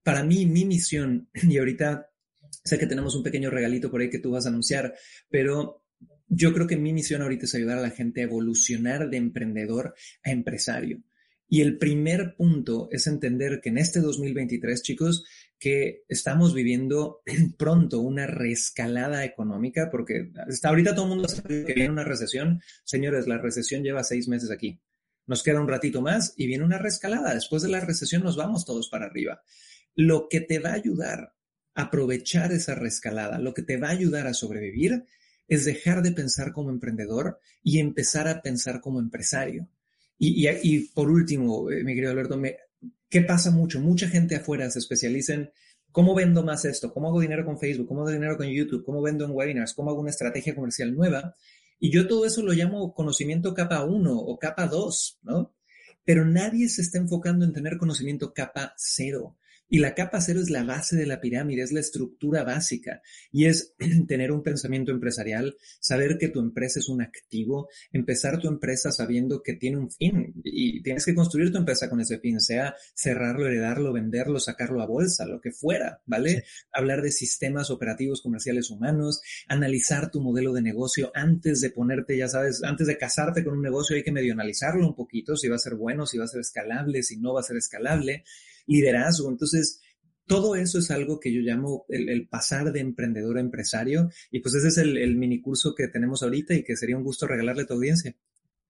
para 0.04 0.24
mí, 0.24 0.46
mi 0.46 0.64
misión, 0.64 1.30
y 1.34 1.58
ahorita 1.58 2.10
sé 2.64 2.80
que 2.80 2.88
tenemos 2.88 3.16
un 3.16 3.24
pequeño 3.24 3.50
regalito 3.50 3.92
por 3.92 4.02
ahí 4.02 4.10
que 4.10 4.20
tú 4.20 4.32
vas 4.32 4.46
a 4.46 4.50
anunciar, 4.50 4.96
pero 5.30 5.85
yo 6.28 6.54
creo 6.54 6.68
que 6.68 6.78
mi 6.78 6.94
misión 6.94 7.22
ahorita 7.22 7.46
es 7.46 7.56
ayudar 7.56 7.78
a 7.78 7.82
la 7.82 7.92
gente 7.92 8.22
a 8.22 8.26
evolucionar 8.26 9.10
de 9.10 9.18
emprendedor 9.18 9.96
a 10.24 10.32
empresario. 10.32 11.04
Y 11.48 11.62
el 11.62 11.78
primer 11.78 12.36
punto 12.36 12.88
es 12.92 13.06
entender 13.06 13.62
que 13.62 13.70
en 13.70 13.78
este 13.78 14.00
2023, 14.00 14.82
chicos, 14.82 15.26
que 15.60 16.04
estamos 16.10 16.54
viviendo 16.54 17.22
pronto 17.58 18.00
una 18.00 18.26
reescalada 18.28 19.24
económica, 19.24 19.90
porque 19.92 20.32
hasta 20.48 20.70
ahorita 20.70 20.96
todo 20.96 21.06
el 21.06 21.10
mundo 21.12 21.28
sabe 21.28 21.66
que 21.66 21.74
viene 21.74 21.92
una 21.92 22.04
recesión. 22.04 22.62
Señores, 22.84 23.28
la 23.28 23.38
recesión 23.38 23.84
lleva 23.84 24.04
seis 24.04 24.28
meses 24.28 24.50
aquí. 24.50 24.82
Nos 25.28 25.44
queda 25.44 25.62
un 25.62 25.68
ratito 25.68 26.02
más 26.02 26.34
y 26.36 26.48
viene 26.48 26.64
una 26.64 26.78
reescalada. 26.78 27.34
Después 27.34 27.64
de 27.64 27.70
la 27.70 27.80
recesión 27.80 28.24
nos 28.24 28.38
vamos 28.38 28.66
todos 28.66 28.90
para 28.90 29.06
arriba. 29.06 29.42
Lo 29.96 30.28
que 30.30 30.42
te 30.42 30.60
va 30.60 30.72
a 30.72 30.76
ayudar 30.76 31.34
a 31.74 31.84
aprovechar 31.84 32.52
esa 32.52 32.76
reescalada, 32.76 33.40
lo 33.40 33.54
que 33.54 33.62
te 33.62 33.78
va 33.78 33.90
a 33.90 33.92
ayudar 33.92 34.28
a 34.28 34.34
sobrevivir, 34.34 35.06
es 35.48 35.66
dejar 35.66 36.02
de 36.02 36.12
pensar 36.12 36.52
como 36.52 36.70
emprendedor 36.70 37.40
y 37.64 37.80
empezar 37.80 38.28
a 38.28 38.42
pensar 38.42 38.82
como 38.82 39.00
empresario. 39.00 39.68
Y, 40.18 40.80
por 40.94 41.10
último, 41.10 41.70
eh, 41.70 41.84
mi 41.84 41.94
querido 41.94 42.12
Alberto, 42.12 42.42
¿qué 43.10 43.22
pasa 43.22 43.52
mucho? 43.52 43.82
Mucha 43.82 44.08
gente 44.08 44.36
afuera 44.36 44.70
se 44.70 44.80
especializa 44.80 45.34
en 45.34 45.52
¿Cómo 45.96 46.14
vendo 46.14 46.44
más 46.44 46.66
esto? 46.66 46.94
¿Cómo 46.94 47.08
hago 47.08 47.22
dinero 47.22 47.46
con 47.46 47.58
Facebook? 47.58 47.88
¿Cómo 47.88 48.02
hago 48.02 48.12
dinero 48.12 48.36
con 48.36 48.48
YouTube? 48.48 48.84
¿Cómo 48.84 49.02
vendo 49.02 49.24
en 49.24 49.32
webinars? 49.32 49.74
¿Cómo 49.74 49.92
hago 49.92 50.02
una 50.02 50.10
estrategia 50.10 50.54
comercial 50.54 50.94
nueva? 50.94 51.34
Y 51.80 51.90
yo 51.90 52.06
todo 52.06 52.26
eso 52.26 52.42
lo 52.42 52.52
llamo 52.52 52.94
conocimiento 52.94 53.54
capa 53.54 53.82
1 53.86 54.14
o 54.14 54.38
capa 54.38 54.68
2, 54.68 55.20
¿no? 55.24 55.54
Pero 56.04 56.26
nadie 56.26 56.68
se 56.68 56.82
está 56.82 56.98
enfocando 56.98 57.46
en 57.46 57.54
tener 57.54 57.78
conocimiento 57.78 58.34
capa 58.34 58.74
0. 58.76 59.38
Y 59.68 59.80
la 59.80 59.96
capa 59.96 60.22
cero 60.22 60.40
es 60.42 60.50
la 60.50 60.64
base 60.64 60.96
de 60.96 61.08
la 61.08 61.20
pirámide, 61.20 61.64
es 61.64 61.72
la 61.72 61.80
estructura 61.80 62.44
básica. 62.44 63.02
Y 63.32 63.46
es 63.46 63.74
tener 64.08 64.32
un 64.32 64.44
pensamiento 64.44 64.92
empresarial, 64.92 65.58
saber 65.80 66.18
que 66.20 66.28
tu 66.28 66.40
empresa 66.40 66.80
es 66.80 66.88
un 66.88 67.02
activo, 67.02 67.68
empezar 67.92 68.40
tu 68.40 68.48
empresa 68.48 68.92
sabiendo 68.92 69.42
que 69.42 69.54
tiene 69.54 69.78
un 69.78 69.92
fin. 69.92 70.34
Y 70.44 70.84
tienes 70.84 71.06
que 71.06 71.16
construir 71.16 71.52
tu 71.52 71.58
empresa 71.58 71.90
con 71.90 72.00
ese 72.00 72.20
fin, 72.20 72.40
sea 72.40 72.76
cerrarlo, 72.94 73.48
heredarlo, 73.48 73.92
venderlo, 73.92 74.40
sacarlo 74.40 74.82
a 74.82 74.86
bolsa, 74.86 75.26
lo 75.26 75.42
que 75.42 75.52
fuera, 75.52 76.02
¿vale? 76.06 76.44
Hablar 76.72 77.02
de 77.02 77.12
sistemas 77.12 77.72
operativos 77.72 78.22
comerciales 78.22 78.70
humanos, 78.70 79.22
analizar 79.48 80.12
tu 80.12 80.22
modelo 80.22 80.54
de 80.54 80.62
negocio 80.62 81.12
antes 81.16 81.62
de 81.62 81.72
ponerte, 81.72 82.18
ya 82.18 82.28
sabes, 82.28 82.64
antes 82.64 82.88
de 82.88 82.98
casarte 82.98 83.44
con 83.44 83.56
un 83.56 83.64
negocio 83.64 83.96
hay 83.96 84.04
que 84.04 84.12
medio 84.12 84.34
analizarlo 84.34 84.88
un 84.88 84.96
poquito, 84.96 85.36
si 85.36 85.48
va 85.48 85.56
a 85.56 85.60
ser 85.60 85.76
bueno, 85.76 86.06
si 86.06 86.18
va 86.18 86.26
a 86.26 86.28
ser 86.28 86.42
escalable, 86.42 87.02
si 87.02 87.18
no 87.18 87.34
va 87.34 87.40
a 87.40 87.44
ser 87.44 87.58
escalable 87.58 88.24
liderazgo. 88.68 89.30
Entonces, 89.30 89.82
todo 90.28 90.56
eso 90.56 90.80
es 90.80 90.92
algo 90.92 91.20
que 91.20 91.34
yo 91.34 91.42
llamo 91.42 91.86
el, 91.90 92.28
pasar 92.28 92.72
de 92.72 92.80
emprendedor 92.80 93.38
a 93.38 93.42
empresario. 93.42 94.10
Y 94.32 94.40
pues 94.40 94.56
ese 94.56 94.70
es 94.70 94.78
el, 94.78 94.98
el 94.98 95.16
mini 95.16 95.42
curso 95.42 95.76
que 95.76 95.88
tenemos 95.88 96.24
ahorita 96.24 96.54
y 96.54 96.64
que 96.64 96.76
sería 96.76 96.98
un 96.98 97.04
gusto 97.04 97.28
regalarle 97.28 97.64
a 97.64 97.68
tu 97.68 97.74
audiencia. 97.74 98.16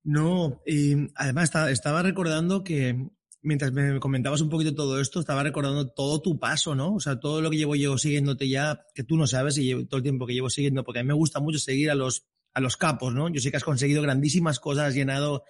No, 0.05 0.61
y 0.67 1.09
además 1.15 1.51
estaba, 1.71 2.03
recordando 2.03 2.63
que 2.63 3.09
mientras 3.41 3.71
me 3.73 3.99
comentabas 3.99 4.39
un 4.39 4.49
poquito 4.49 4.75
todo 4.75 5.01
esto, 5.01 5.19
estaba 5.19 5.41
recordando 5.41 5.87
todo 5.89 6.21
tu 6.21 6.37
paso, 6.37 6.75
¿no? 6.75 6.93
O 6.93 6.99
sea, 6.99 7.19
todo 7.19 7.41
lo 7.41 7.49
que 7.49 7.57
llevo 7.57 7.75
yo 7.75 7.97
siguiéndote 7.97 8.47
ya, 8.47 8.85
que 8.93 9.03
tú 9.03 9.17
no 9.17 9.25
sabes, 9.25 9.57
y 9.57 9.85
todo 9.85 9.97
el 9.97 10.03
tiempo 10.03 10.27
que 10.27 10.35
llevo 10.35 10.51
siguiendo, 10.51 10.83
porque 10.83 10.99
a 10.99 11.03
mí 11.03 11.07
me 11.07 11.15
gusta 11.15 11.39
mucho 11.39 11.57
seguir 11.57 11.89
a 11.89 11.95
los, 11.95 12.27
a 12.53 12.61
los 12.61 12.77
capos, 12.77 13.15
¿no? 13.15 13.29
Yo 13.29 13.41
sé 13.41 13.49
que 13.49 13.57
has 13.57 13.63
conseguido 13.63 14.03
grandísimas 14.03 14.59
cosas, 14.59 14.89
has 14.89 14.93
llenado 14.93 15.43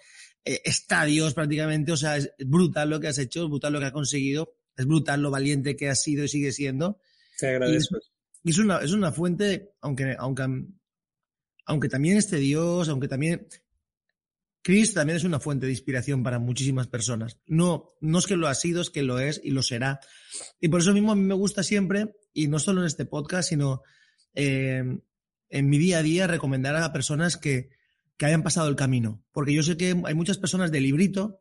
eh, 0.45 0.61
estadios 0.63 1.33
prácticamente, 1.33 1.91
o 1.91 1.97
sea, 1.97 2.17
es 2.17 2.31
brutal 2.37 2.91
lo 2.91 2.99
que 2.99 3.07
has 3.07 3.17
hecho, 3.17 3.43
es 3.43 3.49
brutal 3.49 3.73
lo 3.73 3.79
que 3.79 3.85
has 3.85 3.91
conseguido, 3.91 4.55
es 4.77 4.85
brutal 4.85 5.21
lo 5.21 5.31
valiente 5.31 5.75
que 5.75 5.89
has 5.89 6.03
sido 6.03 6.23
y 6.23 6.27
sigue 6.27 6.51
siendo. 6.51 6.99
Te 7.39 7.47
agradezco. 7.47 7.97
Y 8.43 8.51
es, 8.51 8.59
una, 8.59 8.77
es 8.77 8.91
una 8.91 9.11
fuente, 9.11 9.71
aunque, 9.81 10.15
aunque, 10.19 10.45
aunque 11.65 11.89
también 11.89 12.17
este 12.17 12.37
Dios, 12.37 12.87
aunque 12.89 13.07
también... 13.07 13.47
Chris 14.61 14.95
también 14.95 15.17
es 15.17 15.23
una 15.23 15.39
fuente 15.39 15.67
de 15.67 15.73
inspiración 15.73 16.23
para 16.23 16.39
muchísimas 16.39 16.87
personas. 16.87 17.37
No, 17.45 17.93
no 18.01 18.17
es 18.17 18.25
que 18.25 18.35
lo 18.35 18.47
ha 18.47 18.55
sido, 18.55 18.81
es 18.81 18.89
que 18.89 19.03
lo 19.03 19.19
es 19.19 19.39
y 19.43 19.51
lo 19.51 19.61
será. 19.61 19.99
Y 20.59 20.69
por 20.69 20.79
eso 20.81 20.91
mismo 20.91 21.11
a 21.11 21.15
mí 21.15 21.21
me 21.21 21.35
gusta 21.35 21.61
siempre, 21.61 22.15
y 22.33 22.47
no 22.47 22.57
solo 22.57 22.81
en 22.81 22.87
este 22.87 23.05
podcast, 23.05 23.49
sino 23.49 23.83
eh, 24.33 24.83
en 25.49 25.69
mi 25.69 25.77
día 25.77 25.99
a 25.99 26.01
día, 26.01 26.25
recomendar 26.25 26.75
a 26.77 26.91
personas 26.91 27.37
que, 27.37 27.69
que 28.17 28.25
hayan 28.25 28.43
pasado 28.43 28.69
el 28.69 28.75
camino. 28.75 29.23
Porque 29.31 29.53
yo 29.53 29.63
sé 29.63 29.77
que 29.77 30.01
hay 30.05 30.13
muchas 30.13 30.37
personas 30.37 30.71
de 30.71 30.81
librito 30.81 31.39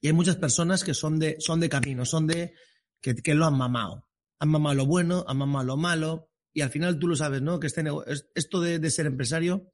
y 0.00 0.08
hay 0.08 0.12
muchas 0.12 0.36
personas 0.36 0.84
que 0.84 0.94
son 0.94 1.18
de, 1.18 1.36
son 1.38 1.60
de 1.60 1.68
camino, 1.68 2.04
son 2.04 2.26
de 2.26 2.54
que, 3.00 3.14
que 3.14 3.34
lo 3.34 3.46
han 3.46 3.56
mamado. 3.56 4.08
Han 4.38 4.50
mamado 4.50 4.74
lo 4.74 4.86
bueno, 4.86 5.24
han 5.26 5.38
mamado 5.38 5.64
lo 5.64 5.76
malo. 5.76 6.30
Y 6.52 6.60
al 6.60 6.70
final 6.70 6.98
tú 6.98 7.08
lo 7.08 7.16
sabes, 7.16 7.42
¿no? 7.42 7.58
Que 7.58 7.66
este, 7.66 7.84
esto 8.34 8.60
de, 8.60 8.90
ser 8.90 9.06
empresario 9.06 9.72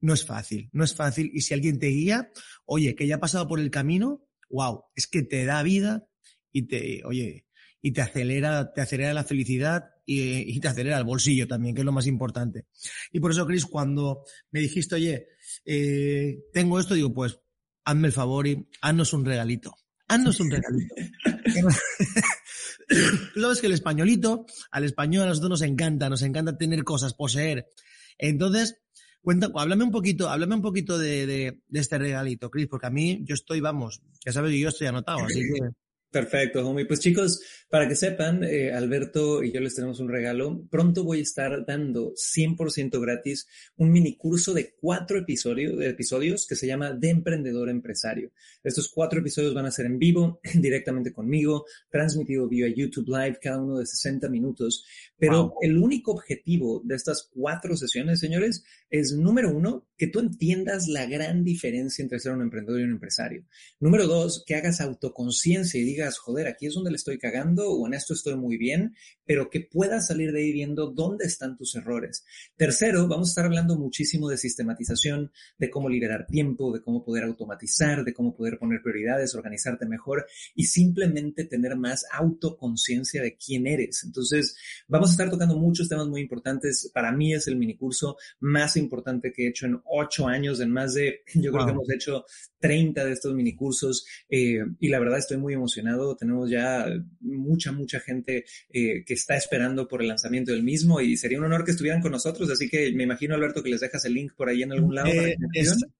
no 0.00 0.12
es 0.12 0.24
fácil, 0.24 0.68
no 0.72 0.82
es 0.82 0.94
fácil. 0.94 1.30
Y 1.32 1.42
si 1.42 1.54
alguien 1.54 1.78
te 1.78 1.86
guía, 1.88 2.30
oye, 2.64 2.94
que 2.94 3.06
ya 3.06 3.16
ha 3.16 3.20
pasado 3.20 3.46
por 3.46 3.60
el 3.60 3.70
camino, 3.70 4.26
wow, 4.50 4.84
es 4.94 5.06
que 5.06 5.22
te 5.22 5.44
da 5.44 5.62
vida 5.62 6.08
y 6.52 6.66
te, 6.66 7.02
oye, 7.04 7.45
y 7.82 7.92
te 7.92 8.00
acelera, 8.00 8.72
te 8.72 8.80
acelera 8.80 9.14
la 9.14 9.24
felicidad 9.24 9.90
y, 10.04 10.58
te 10.60 10.68
acelera 10.68 10.98
el 10.98 11.04
bolsillo 11.04 11.46
también, 11.46 11.74
que 11.74 11.82
es 11.82 11.84
lo 11.84 11.92
más 11.92 12.06
importante. 12.06 12.66
Y 13.12 13.20
por 13.20 13.32
eso, 13.32 13.46
Chris, 13.46 13.66
cuando 13.66 14.24
me 14.50 14.60
dijiste, 14.60 14.94
oye, 14.94 15.28
eh, 15.64 16.44
tengo 16.52 16.78
esto, 16.78 16.94
digo, 16.94 17.12
pues 17.12 17.38
hazme 17.84 18.08
el 18.08 18.12
favor 18.12 18.46
y 18.46 18.68
haznos 18.80 19.12
un 19.12 19.24
regalito. 19.24 19.74
Haznos 20.08 20.38
un 20.40 20.50
regalito. 20.50 20.94
Sabes 23.40 23.60
que 23.60 23.66
el 23.66 23.72
españolito, 23.72 24.46
al 24.70 24.84
español 24.84 25.24
a 25.24 25.26
nosotros 25.26 25.50
nos 25.50 25.62
encanta, 25.62 26.08
nos 26.08 26.22
encanta 26.22 26.56
tener 26.56 26.84
cosas, 26.84 27.14
poseer. 27.14 27.72
Entonces, 28.16 28.78
cuenta, 29.20 29.50
háblame 29.54 29.82
un 29.82 29.90
poquito, 29.90 30.28
háblame 30.28 30.54
un 30.54 30.62
poquito 30.62 30.98
de, 30.98 31.26
de, 31.26 31.62
de 31.66 31.80
este 31.80 31.98
regalito, 31.98 32.50
Chris, 32.50 32.68
porque 32.68 32.86
a 32.86 32.90
mí 32.90 33.20
yo 33.24 33.34
estoy, 33.34 33.60
vamos, 33.60 34.02
ya 34.24 34.32
sabes 34.32 34.52
que 34.52 34.60
yo 34.60 34.68
estoy 34.68 34.86
anotado, 34.86 35.24
así 35.24 35.40
que 35.40 35.70
Perfecto, 36.16 36.66
homie. 36.66 36.86
Pues 36.86 37.00
chicos, 37.00 37.42
para 37.68 37.86
que 37.86 37.94
sepan, 37.94 38.42
eh, 38.42 38.72
Alberto 38.72 39.44
y 39.44 39.52
yo 39.52 39.60
les 39.60 39.74
tenemos 39.74 40.00
un 40.00 40.08
regalo. 40.08 40.64
Pronto 40.70 41.04
voy 41.04 41.18
a 41.18 41.22
estar 41.22 41.66
dando 41.66 42.14
100% 42.14 42.98
gratis 43.02 43.46
un 43.76 43.92
mini 43.92 44.16
curso 44.16 44.54
de 44.54 44.72
cuatro 44.80 45.18
episodios, 45.18 45.78
episodios 45.84 46.46
que 46.46 46.56
se 46.56 46.66
llama 46.66 46.94
De 46.94 47.10
Emprendedor 47.10 47.68
Empresario. 47.68 48.32
Estos 48.64 48.88
cuatro 48.88 49.20
episodios 49.20 49.52
van 49.52 49.66
a 49.66 49.70
ser 49.70 49.84
en 49.84 49.98
vivo, 49.98 50.40
directamente 50.54 51.12
conmigo, 51.12 51.66
transmitido 51.90 52.48
vía 52.48 52.68
YouTube 52.74 53.08
Live, 53.08 53.38
cada 53.42 53.60
uno 53.60 53.78
de 53.78 53.84
60 53.84 54.30
minutos. 54.30 54.86
Pero 55.18 55.52
el 55.60 55.76
único 55.76 56.12
objetivo 56.12 56.80
de 56.82 56.94
estas 56.94 57.28
cuatro 57.30 57.76
sesiones, 57.76 58.20
señores, 58.20 58.64
es 58.90 59.12
número 59.12 59.54
uno, 59.54 59.86
que 59.96 60.06
tú 60.06 60.20
entiendas 60.20 60.88
la 60.88 61.06
gran 61.06 61.42
diferencia 61.42 62.02
entre 62.02 62.18
ser 62.18 62.32
un 62.32 62.42
emprendedor 62.42 62.80
y 62.80 62.84
un 62.84 62.92
empresario. 62.92 63.44
Número 63.80 64.06
dos, 64.06 64.44
que 64.46 64.54
hagas 64.54 64.80
autoconciencia 64.80 65.80
y 65.80 65.84
digas, 65.84 66.18
joder, 66.18 66.46
aquí 66.46 66.66
es 66.66 66.74
donde 66.74 66.90
le 66.90 66.96
estoy 66.96 67.18
cagando 67.18 67.70
o 67.70 67.86
en 67.86 67.94
esto 67.94 68.12
estoy 68.12 68.36
muy 68.36 68.58
bien, 68.58 68.94
pero 69.24 69.48
que 69.48 69.60
puedas 69.60 70.06
salir 70.08 70.32
de 70.32 70.40
ahí 70.40 70.52
viendo 70.52 70.90
dónde 70.90 71.24
están 71.24 71.56
tus 71.56 71.74
errores. 71.74 72.24
Tercero, 72.56 73.08
vamos 73.08 73.28
a 73.28 73.30
estar 73.30 73.44
hablando 73.46 73.78
muchísimo 73.78 74.28
de 74.28 74.36
sistematización, 74.36 75.32
de 75.58 75.70
cómo 75.70 75.88
liderar 75.88 76.26
tiempo, 76.26 76.72
de 76.72 76.82
cómo 76.82 77.04
poder 77.04 77.24
automatizar, 77.24 78.04
de 78.04 78.12
cómo 78.12 78.34
poder 78.36 78.58
poner 78.58 78.82
prioridades, 78.82 79.34
organizarte 79.34 79.86
mejor 79.86 80.26
y 80.54 80.64
simplemente 80.64 81.44
tener 81.44 81.76
más 81.76 82.04
autoconciencia 82.12 83.22
de 83.22 83.36
quién 83.36 83.66
eres. 83.66 84.04
Entonces, 84.04 84.56
vamos 84.88 85.08
a 85.08 85.12
estar 85.12 85.30
tocando 85.30 85.56
muchos 85.56 85.88
temas 85.88 86.06
muy 86.06 86.20
importantes. 86.20 86.90
Para 86.92 87.12
mí 87.12 87.32
es 87.32 87.48
el 87.48 87.56
minicurso 87.56 88.16
más 88.40 88.76
importante 88.76 88.85
que 89.34 89.44
he 89.44 89.48
hecho 89.48 89.66
en 89.66 89.80
ocho 89.84 90.26
años, 90.26 90.60
en 90.60 90.70
más 90.70 90.94
de, 90.94 91.20
yo 91.34 91.52
creo 91.52 91.66
que 91.66 91.72
hemos 91.72 91.90
hecho 91.90 92.24
30 92.60 93.04
de 93.04 93.12
estos 93.12 93.34
minicursos 93.34 94.06
eh, 94.28 94.58
y 94.80 94.88
la 94.88 94.98
verdad 94.98 95.18
estoy 95.18 95.36
muy 95.36 95.54
emocionado. 95.54 96.16
Tenemos 96.16 96.50
ya 96.50 96.86
mucha, 97.20 97.72
mucha 97.72 98.00
gente 98.00 98.44
eh, 98.70 99.04
que 99.04 99.14
está 99.14 99.36
esperando 99.36 99.86
por 99.86 100.02
el 100.02 100.08
lanzamiento 100.08 100.52
del 100.52 100.62
mismo 100.62 101.00
y 101.00 101.16
sería 101.16 101.38
un 101.38 101.44
honor 101.44 101.64
que 101.64 101.70
estuvieran 101.72 102.02
con 102.02 102.12
nosotros. 102.12 102.50
Así 102.50 102.68
que 102.68 102.92
me 102.92 103.04
imagino, 103.04 103.34
Alberto, 103.34 103.62
que 103.62 103.70
les 103.70 103.80
dejas 103.80 104.04
el 104.04 104.14
link 104.14 104.32
por 104.34 104.48
ahí 104.48 104.62
en 104.62 104.72
algún 104.72 104.94
lado. 104.94 105.08
Eh, 105.08 105.36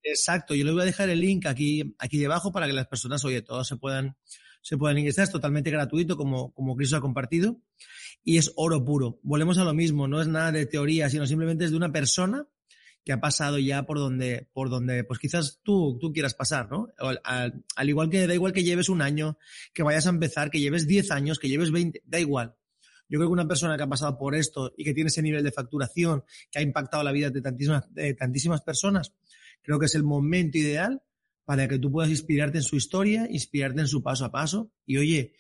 exacto, 0.02 0.54
yo 0.54 0.64
les 0.64 0.72
voy 0.72 0.82
a 0.82 0.86
dejar 0.86 1.08
el 1.10 1.20
link 1.20 1.46
aquí, 1.46 1.94
aquí 1.98 2.18
debajo 2.18 2.52
para 2.52 2.66
que 2.66 2.72
las 2.72 2.86
personas, 2.86 3.24
oye, 3.24 3.42
todos 3.42 3.68
se 3.68 3.76
puedan, 3.76 4.16
se 4.62 4.76
puedan 4.76 4.98
ingresar. 4.98 5.24
Es 5.24 5.30
totalmente 5.30 5.70
gratuito, 5.70 6.16
como, 6.16 6.52
como 6.52 6.76
Cristo 6.76 6.96
ha 6.96 7.00
compartido. 7.00 7.60
Y 8.24 8.38
es 8.38 8.52
oro 8.56 8.84
puro. 8.84 9.20
Volvemos 9.22 9.58
a 9.58 9.64
lo 9.64 9.72
mismo, 9.72 10.08
no 10.08 10.20
es 10.20 10.26
nada 10.26 10.50
de 10.50 10.66
teoría, 10.66 11.08
sino 11.10 11.26
simplemente 11.26 11.64
es 11.64 11.70
de 11.70 11.76
una 11.76 11.92
persona 11.92 12.48
que 13.06 13.12
ha 13.12 13.20
pasado 13.20 13.56
ya 13.60 13.86
por 13.86 14.00
donde, 14.00 14.48
por 14.52 14.68
donde, 14.68 15.04
pues 15.04 15.20
quizás 15.20 15.60
tú, 15.62 15.96
tú 16.00 16.12
quieras 16.12 16.34
pasar, 16.34 16.68
¿no? 16.68 16.88
Al, 16.98 17.62
al, 17.76 17.88
igual 17.88 18.10
que 18.10 18.26
da 18.26 18.34
igual 18.34 18.52
que 18.52 18.64
lleves 18.64 18.88
un 18.88 19.00
año, 19.00 19.38
que 19.72 19.84
vayas 19.84 20.08
a 20.08 20.10
empezar, 20.10 20.50
que 20.50 20.58
lleves 20.58 20.88
10 20.88 21.12
años, 21.12 21.38
que 21.38 21.48
lleves 21.48 21.70
20, 21.70 22.02
da 22.04 22.18
igual. 22.18 22.56
Yo 23.08 23.20
creo 23.20 23.28
que 23.28 23.32
una 23.32 23.46
persona 23.46 23.76
que 23.76 23.84
ha 23.84 23.88
pasado 23.88 24.18
por 24.18 24.34
esto 24.34 24.74
y 24.76 24.82
que 24.82 24.92
tiene 24.92 25.06
ese 25.06 25.22
nivel 25.22 25.44
de 25.44 25.52
facturación, 25.52 26.24
que 26.50 26.58
ha 26.58 26.62
impactado 26.62 27.04
la 27.04 27.12
vida 27.12 27.30
de 27.30 27.40
tantísimas, 27.40 27.84
de 27.94 28.12
tantísimas 28.14 28.62
personas, 28.62 29.12
creo 29.62 29.78
que 29.78 29.86
es 29.86 29.94
el 29.94 30.02
momento 30.02 30.58
ideal 30.58 31.00
para 31.44 31.68
que 31.68 31.78
tú 31.78 31.92
puedas 31.92 32.10
inspirarte 32.10 32.58
en 32.58 32.64
su 32.64 32.74
historia, 32.74 33.28
inspirarte 33.30 33.82
en 33.82 33.86
su 33.86 34.02
paso 34.02 34.24
a 34.24 34.32
paso. 34.32 34.72
Y 34.84 34.96
oye, 34.96 35.34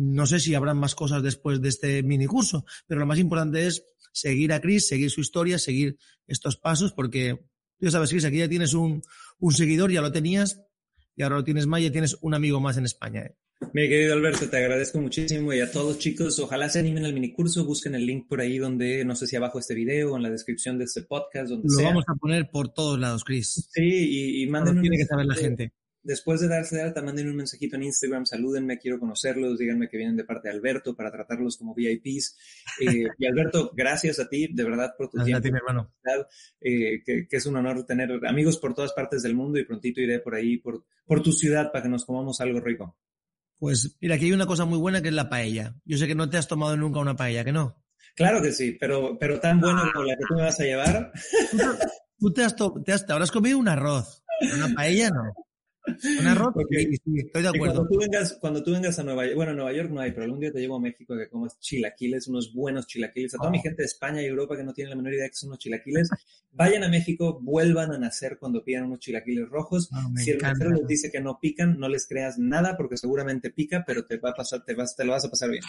no 0.00 0.26
sé 0.26 0.40
si 0.40 0.54
habrán 0.54 0.78
más 0.78 0.94
cosas 0.94 1.22
después 1.22 1.60
de 1.60 1.68
este 1.68 2.02
mini 2.02 2.26
curso, 2.26 2.64
pero 2.86 3.00
lo 3.00 3.06
más 3.06 3.18
importante 3.18 3.66
es 3.66 3.84
seguir 4.12 4.52
a 4.54 4.60
Chris, 4.60 4.88
seguir 4.88 5.10
su 5.10 5.20
historia, 5.20 5.58
seguir 5.58 5.98
estos 6.26 6.56
pasos, 6.56 6.92
porque 6.92 7.38
tú 7.78 7.84
ya 7.84 7.90
sabes, 7.90 8.08
Chris, 8.08 8.24
aquí 8.24 8.38
ya 8.38 8.48
tienes 8.48 8.72
un, 8.72 9.02
un 9.38 9.52
seguidor, 9.52 9.92
ya 9.92 10.00
lo 10.00 10.10
tenías, 10.10 10.62
y 11.16 11.22
ahora 11.22 11.36
lo 11.36 11.44
tienes 11.44 11.66
más, 11.66 11.82
ya 11.82 11.92
tienes 11.92 12.16
un 12.22 12.32
amigo 12.32 12.60
más 12.60 12.78
en 12.78 12.86
España. 12.86 13.26
¿eh? 13.26 13.36
Mi 13.74 13.90
querido 13.90 14.14
Alberto, 14.14 14.48
te 14.48 14.56
agradezco 14.56 14.98
muchísimo 15.02 15.52
y 15.52 15.60
a 15.60 15.70
todos 15.70 15.98
chicos, 15.98 16.38
ojalá 16.38 16.70
se 16.70 16.78
animen 16.78 17.04
al 17.04 17.12
minicurso, 17.12 17.66
busquen 17.66 17.94
el 17.94 18.06
link 18.06 18.26
por 18.26 18.40
ahí 18.40 18.56
donde, 18.56 19.04
no 19.04 19.14
sé 19.14 19.26
si 19.26 19.36
abajo 19.36 19.58
este 19.58 19.74
video 19.74 20.14
o 20.14 20.16
en 20.16 20.22
la 20.22 20.30
descripción 20.30 20.78
de 20.78 20.84
este 20.84 21.02
podcast, 21.02 21.50
donde 21.50 21.68
Lo 21.76 21.84
vamos 21.84 22.04
a 22.08 22.14
poner 22.14 22.48
por 22.50 22.72
todos 22.72 22.98
lados, 22.98 23.22
Chris. 23.22 23.68
Sí, 23.70 23.82
y, 23.82 24.42
y 24.42 24.46
manden 24.46 24.80
tiene 24.80 24.96
que 24.96 25.04
saber 25.04 25.26
la 25.26 25.34
gente 25.34 25.74
después 26.02 26.40
de 26.40 26.48
darse 26.48 26.76
de 26.76 26.82
alta, 26.82 27.02
manden 27.02 27.28
un 27.28 27.36
mensajito 27.36 27.76
en 27.76 27.84
Instagram, 27.84 28.26
salúdenme, 28.26 28.78
quiero 28.78 28.98
conocerlos, 28.98 29.58
díganme 29.58 29.88
que 29.88 29.96
vienen 29.96 30.16
de 30.16 30.24
parte 30.24 30.48
de 30.48 30.54
Alberto 30.54 30.94
para 30.94 31.10
tratarlos 31.10 31.56
como 31.56 31.74
VIPs. 31.74 32.36
Eh, 32.80 33.06
y 33.18 33.26
Alberto, 33.26 33.72
gracias 33.74 34.18
a 34.18 34.28
ti, 34.28 34.48
de 34.52 34.64
verdad, 34.64 34.94
por 34.96 35.10
tu 35.10 35.16
gracias 35.18 35.42
tiempo. 35.42 35.58
A 35.58 35.60
ti, 35.60 35.66
mi 35.66 35.72
hermano. 35.72 35.94
Eh, 36.60 37.02
que, 37.04 37.26
que, 37.28 37.36
es 37.36 37.46
un 37.46 37.56
honor 37.56 37.84
tener 37.84 38.10
amigos 38.26 38.58
por 38.58 38.74
todas 38.74 38.92
partes 38.92 39.22
del 39.22 39.34
mundo 39.34 39.58
y 39.58 39.64
prontito 39.64 40.00
iré 40.00 40.20
por 40.20 40.34
ahí, 40.34 40.58
por, 40.58 40.84
por 41.04 41.22
tu 41.22 41.32
ciudad, 41.32 41.70
para 41.72 41.82
que 41.82 41.88
nos 41.88 42.04
comamos 42.04 42.40
algo 42.40 42.60
rico. 42.60 42.96
Pues 43.58 43.96
mira, 44.00 44.14
aquí 44.14 44.24
hay 44.24 44.32
una 44.32 44.46
cosa 44.46 44.64
muy 44.64 44.78
buena 44.78 45.02
que 45.02 45.08
es 45.08 45.14
la 45.14 45.28
paella. 45.28 45.76
Yo 45.84 45.98
sé 45.98 46.06
que 46.06 46.14
no 46.14 46.30
te 46.30 46.38
has 46.38 46.48
tomado 46.48 46.76
nunca 46.76 47.00
una 47.00 47.16
paella, 47.16 47.44
¿que 47.44 47.52
no? 47.52 47.76
Claro 48.16 48.42
que 48.42 48.52
sí, 48.52 48.76
pero, 48.78 49.18
pero 49.18 49.38
tan 49.38 49.60
bueno 49.60 49.82
como 49.92 50.04
la 50.04 50.16
que 50.16 50.24
tú 50.26 50.34
me 50.34 50.42
vas 50.42 50.58
a 50.58 50.64
llevar. 50.64 51.12
Tú 52.18 52.32
te, 52.32 52.44
has 52.44 52.54
te, 52.84 52.92
has, 52.92 53.06
te 53.06 53.12
habrás 53.12 53.30
comido 53.30 53.56
un 53.56 53.68
arroz, 53.68 54.22
una 54.54 54.74
paella 54.74 55.08
no. 55.08 55.32
Un 55.86 56.26
arroz, 56.26 56.54
okay. 56.54 56.86
sí, 56.92 57.12
estoy 57.16 57.42
de 57.42 57.48
acuerdo. 57.48 57.74
Cuando 57.74 57.88
tú, 57.88 57.98
vengas, 57.98 58.38
cuando 58.40 58.62
tú 58.62 58.72
vengas 58.72 58.98
a 58.98 59.02
Nueva 59.02 59.24
York, 59.24 59.36
bueno, 59.36 59.54
Nueva 59.54 59.72
York 59.72 59.90
no 59.90 60.00
hay, 60.00 60.12
pero 60.12 60.24
algún 60.24 60.40
día 60.40 60.52
te 60.52 60.60
llevo 60.60 60.76
a 60.76 60.80
México 60.80 61.16
que 61.16 61.28
comas 61.28 61.58
chilaquiles, 61.58 62.28
unos 62.28 62.52
buenos 62.52 62.86
chilaquiles. 62.86 63.34
A 63.34 63.38
toda 63.38 63.48
oh. 63.48 63.52
mi 63.52 63.60
gente 63.60 63.82
de 63.82 63.86
España 63.86 64.22
y 64.22 64.26
Europa 64.26 64.56
que 64.56 64.64
no 64.64 64.72
tiene 64.72 64.90
la 64.90 64.96
menor 64.96 65.14
idea 65.14 65.28
que 65.28 65.34
son 65.34 65.48
unos 65.48 65.58
chilaquiles, 65.58 66.10
vayan 66.52 66.84
a 66.84 66.88
México, 66.88 67.40
vuelvan 67.42 67.92
a 67.92 67.98
nacer 67.98 68.38
cuando 68.38 68.62
pidan 68.62 68.84
unos 68.84 69.00
chilaquiles 69.00 69.48
rojos. 69.48 69.90
Oh, 69.92 70.16
si 70.16 70.30
el 70.30 70.42
mesero 70.42 70.70
les 70.70 70.86
dice 70.86 71.10
que 71.10 71.20
no 71.20 71.38
pican, 71.40 71.78
no 71.78 71.88
les 71.88 72.06
creas 72.06 72.38
nada 72.38 72.76
porque 72.76 72.96
seguramente 72.96 73.50
pica, 73.50 73.84
pero 73.86 74.04
te 74.04 74.18
va 74.18 74.30
a 74.30 74.34
pasar, 74.34 74.64
te, 74.64 74.74
vas, 74.74 74.94
te 74.94 75.04
lo 75.04 75.12
vas 75.12 75.24
a 75.24 75.30
pasar 75.30 75.50
bien. 75.50 75.62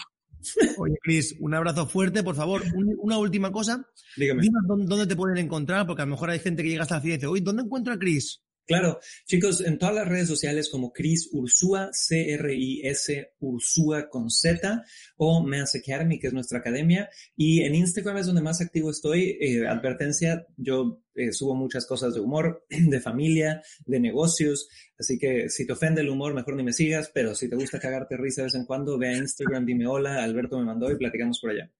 Oye, 0.78 0.96
Cris, 1.02 1.36
un 1.40 1.54
abrazo 1.54 1.86
fuerte, 1.86 2.22
por 2.22 2.34
favor. 2.34 2.62
una 2.74 3.18
última 3.18 3.52
cosa. 3.52 3.86
Dígame. 4.16 4.42
Dime 4.42 4.58
dónde 4.66 5.06
te 5.06 5.16
pueden 5.16 5.38
encontrar, 5.38 5.86
porque 5.86 6.02
a 6.02 6.04
lo 6.04 6.10
mejor 6.10 6.30
hay 6.30 6.38
gente 6.38 6.62
que 6.62 6.70
llega 6.70 6.82
hasta 6.82 6.96
la 6.96 7.00
fiesta 7.00 7.14
y 7.14 7.18
dice, 7.18 7.26
oye, 7.28 7.42
¿dónde 7.42 7.62
encuentro 7.62 7.92
a 7.94 7.98
Cris? 7.98 8.42
Claro, 8.64 9.00
chicos, 9.26 9.60
en 9.60 9.76
todas 9.76 9.94
las 9.94 10.08
redes 10.08 10.28
sociales 10.28 10.68
como 10.68 10.92
Chris 10.92 11.28
Ursúa, 11.32 11.90
C-R-I-S 11.92 13.32
Ursúa 13.40 14.08
con 14.08 14.30
Z, 14.30 14.84
o 15.16 15.42
Men's 15.44 15.74
Academy, 15.74 16.20
que 16.20 16.28
es 16.28 16.32
nuestra 16.32 16.60
academia, 16.60 17.10
y 17.36 17.62
en 17.62 17.74
Instagram 17.74 18.18
es 18.18 18.26
donde 18.26 18.40
más 18.40 18.60
activo 18.60 18.90
estoy. 18.90 19.36
Eh, 19.40 19.66
advertencia, 19.66 20.46
yo 20.56 21.02
eh, 21.14 21.32
subo 21.32 21.56
muchas 21.56 21.86
cosas 21.86 22.14
de 22.14 22.20
humor, 22.20 22.64
de 22.70 23.00
familia, 23.00 23.62
de 23.84 23.98
negocios, 23.98 24.68
así 24.96 25.18
que 25.18 25.48
si 25.48 25.66
te 25.66 25.72
ofende 25.72 26.00
el 26.00 26.08
humor, 26.08 26.32
mejor 26.32 26.54
ni 26.54 26.62
me 26.62 26.72
sigas, 26.72 27.10
pero 27.12 27.34
si 27.34 27.50
te 27.50 27.56
gusta 27.56 27.80
cagarte 27.80 28.16
risa 28.16 28.42
de 28.42 28.46
vez 28.46 28.54
en 28.54 28.64
cuando, 28.64 28.96
ve 28.96 29.08
a 29.08 29.16
Instagram, 29.16 29.66
dime 29.66 29.88
hola, 29.88 30.22
Alberto 30.22 30.58
me 30.58 30.66
mandó 30.66 30.90
y 30.90 30.96
platicamos 30.96 31.40
por 31.40 31.50
allá. 31.50 31.70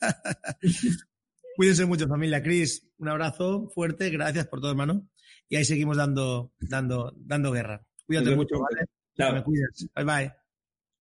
Cuídense 1.56 1.84
mucho, 1.84 2.08
familia. 2.08 2.42
Chris, 2.42 2.88
un 2.96 3.10
abrazo 3.10 3.68
fuerte, 3.74 4.08
gracias 4.08 4.46
por 4.46 4.62
todo, 4.62 4.70
hermano 4.70 5.11
y 5.52 5.56
ahí 5.56 5.66
seguimos 5.66 5.98
dando, 5.98 6.50
dando, 6.60 7.12
dando 7.14 7.52
guerra. 7.52 7.84
Cuídate 8.06 8.34
mucho, 8.34 8.58
¿vale? 8.58 8.86
Chao. 9.14 9.34
Me 9.34 9.42
cuidas. 9.42 9.86
Bye 9.94 10.04
bye. 10.04 10.41